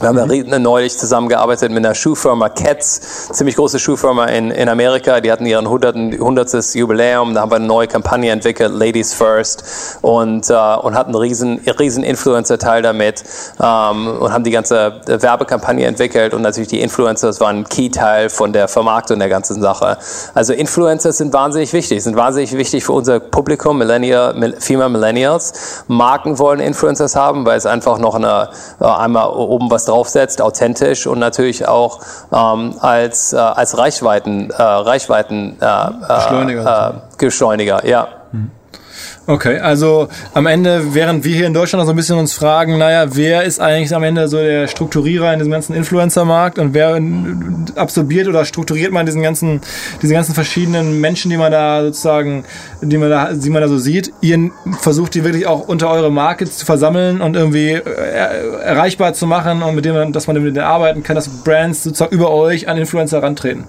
[0.00, 0.46] Wir haben mhm.
[0.46, 5.20] ja neulich zusammengearbeitet mit einer Schuhfirma Cats, ziemlich große Schuhfirma in, in Amerika.
[5.20, 5.96] Die hatten ihren 100.
[5.96, 6.74] 100.
[6.74, 7.34] Jubiläum.
[7.34, 11.58] Da haben wir eine neue Kampagne entwickelt, Ladies First, und, äh, und hatten einen riesen,
[11.78, 13.24] riesen Influencer-Teil damit
[13.60, 16.32] ähm, und haben die ganze Werbekampagne entwickelt.
[16.32, 19.98] Und natürlich die Influencers waren ein Key-Teil von der Vermarktung der ganzen Sache.
[20.34, 25.82] Also Influencers sind wahnsinnig wichtig, sind wahnsinnig wichtig für unser Publikum, Millennial, Female Millennials.
[25.88, 31.06] Marken wollen Influencers haben, weil es einfach noch eine, äh, einmal oben was draufsetzt, authentisch
[31.06, 32.00] und natürlich auch
[32.32, 36.94] ähm, als, äh, als Reichweiten, äh, Reichweiten äh, Beschleuniger.
[36.94, 38.08] Äh, Beschleuniger, ja.
[39.28, 43.14] Okay, also am Ende, während wir hier in Deutschland so ein bisschen uns fragen, naja,
[43.14, 46.98] wer ist eigentlich am Ende so der Strukturierer in diesem ganzen Influencer-Markt und wer
[47.76, 49.60] absorbiert oder strukturiert man diesen ganzen,
[50.00, 52.44] diese ganzen verschiedenen Menschen, die man da sozusagen,
[52.80, 54.14] die man da, die man da so sieht.
[54.22, 54.50] Ihr
[54.80, 59.62] versucht die wirklich auch unter eure Marke zu versammeln und irgendwie äh, erreichbar zu machen
[59.62, 62.78] und mit dem, dass man mit denen arbeiten kann, dass Brands sozusagen über euch an
[62.78, 63.66] Influencer rantreten.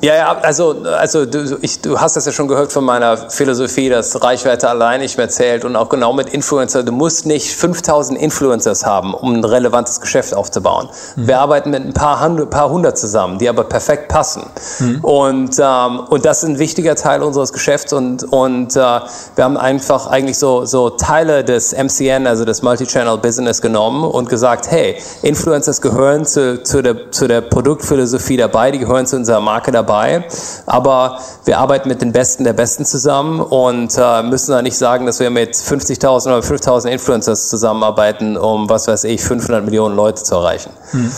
[0.00, 3.88] Ja, ja, also, also du, ich, du hast das ja schon gehört von meiner Philosophie,
[3.88, 6.84] dass Reichweite allein nicht mehr zählt und auch genau mit Influencer.
[6.84, 10.88] Du musst nicht 5000 Influencers haben, um ein relevantes Geschäft aufzubauen.
[11.16, 11.26] Mhm.
[11.26, 14.44] Wir arbeiten mit ein paar, hundert, paar hundert zusammen, die aber perfekt passen.
[14.78, 15.00] Mhm.
[15.02, 18.80] Und, ähm, und das ist ein wichtiger Teil unseres Geschäfts und, und äh,
[19.34, 24.28] wir haben einfach eigentlich so, so Teile des MCN, also des Multichannel Business genommen und
[24.28, 29.40] gesagt, hey, Influencers gehören zu, zu, der, zu der Produktphilosophie dabei, die gehören zu unserer
[29.40, 30.24] Marke dabei dabei.
[30.66, 35.06] Aber wir arbeiten mit den Besten der Besten zusammen und äh, müssen da nicht sagen,
[35.06, 40.22] dass wir mit 50.000 oder 5.000 Influencers zusammenarbeiten, um, was weiß ich, 500 Millionen Leute
[40.22, 40.70] zu erreichen.
[40.90, 41.10] Hm.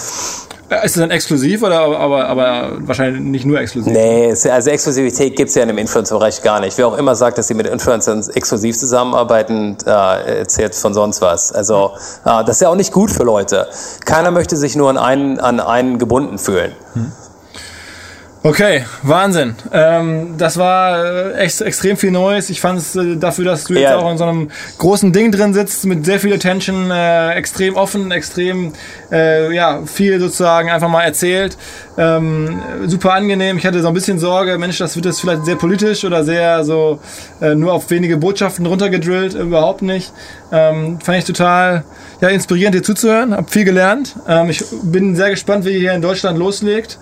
[0.84, 3.92] Ist es dann exklusiv oder aber, aber wahrscheinlich nicht nur exklusiv?
[3.92, 6.78] Nee, also Exklusivität gibt es ja in dem Influencer-Bereich gar nicht.
[6.78, 11.50] Wer auch immer sagt, dass sie mit Influencern exklusiv zusammenarbeiten, äh, erzählt von sonst was.
[11.50, 11.90] Also
[12.24, 13.66] äh, das ist ja auch nicht gut für Leute.
[14.04, 16.70] Keiner möchte sich nur an einen, an einen gebunden fühlen.
[16.92, 17.10] Hm.
[18.42, 19.54] Okay, Wahnsinn.
[19.70, 22.48] Ähm, das war äh, echt extrem viel Neues.
[22.48, 23.98] Ich fand es äh, dafür, dass du jetzt ja.
[23.98, 28.10] auch in so einem großen Ding drin sitzt mit sehr viel Attention, äh, extrem offen,
[28.10, 28.72] extrem
[29.12, 31.58] äh, ja viel sozusagen einfach mal erzählt.
[31.98, 33.58] Ähm, super angenehm.
[33.58, 36.64] Ich hatte so ein bisschen Sorge, Mensch, das wird jetzt vielleicht sehr politisch oder sehr
[36.64, 36.98] so
[37.42, 39.34] äh, nur auf wenige Botschaften runtergedrillt.
[39.34, 40.14] Überhaupt nicht.
[40.50, 41.84] Ähm, fand ich total
[42.22, 43.34] ja, inspirierend, dir zuzuhören.
[43.34, 44.16] Hab viel gelernt.
[44.26, 46.98] Ähm, ich bin sehr gespannt, wie ihr hier in Deutschland loslegt.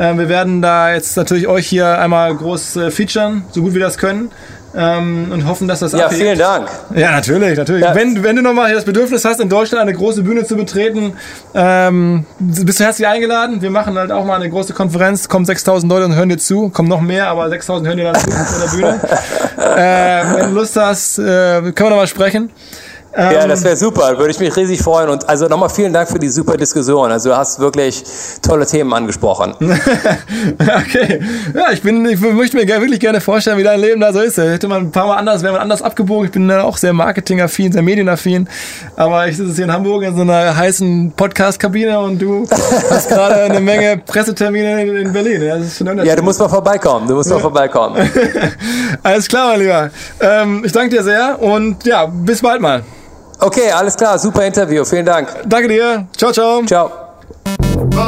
[0.00, 3.80] Ähm, wir werden da jetzt natürlich euch hier einmal groß äh, featuren, so gut wir
[3.82, 4.30] das können.
[4.74, 6.20] Ähm, und hoffen, dass das Ja, abhebt.
[6.22, 6.68] vielen Dank.
[6.94, 7.82] Ja, natürlich, natürlich.
[7.84, 7.92] Ja.
[7.94, 11.14] Wenn, wenn du nochmal das Bedürfnis hast, in Deutschland eine große Bühne zu betreten,
[11.54, 13.60] ähm, bist du herzlich eingeladen.
[13.62, 16.68] Wir machen halt auch mal eine große Konferenz, kommen 6000 Leute und hören dir zu.
[16.70, 19.00] Kommen noch mehr, aber 6000 hören dir dann zu auf der Bühne.
[19.76, 22.50] äh, wenn du Lust hast, äh, können wir nochmal sprechen.
[23.12, 25.08] Ähm, ja, das wäre super, würde ich mich riesig freuen.
[25.08, 27.10] Und also nochmal vielen Dank für die super Diskussion.
[27.10, 28.04] Also du hast wirklich
[28.40, 29.54] tolle Themen angesprochen.
[30.58, 31.20] okay.
[31.54, 34.36] Ja, ich bin, ich möchte mir wirklich gerne vorstellen, wie dein Leben da so ist.
[34.38, 36.26] Hätte man ein paar Mal anders, wäre man anders abgebogen.
[36.26, 38.48] Ich bin auch sehr marketingaffin, sehr medienaffin.
[38.94, 42.46] Aber ich sitze hier in Hamburg in so einer heißen Podcast-Kabine und du
[42.90, 45.42] hast gerade eine Menge Pressetermine in Berlin.
[45.42, 45.56] Ja,
[46.04, 47.08] ja, du musst mal vorbeikommen.
[47.08, 48.08] Du musst mal vorbeikommen.
[49.02, 49.90] Alles klar, mein Lieber.
[50.20, 52.84] Ähm, ich danke dir sehr und ja, bis bald mal.
[53.40, 54.84] Okay, alles klar, super Interview.
[54.84, 55.28] Vielen Dank.
[55.46, 56.06] Danke dir.
[56.16, 56.62] Ciao, ciao.
[56.66, 56.90] Ciao.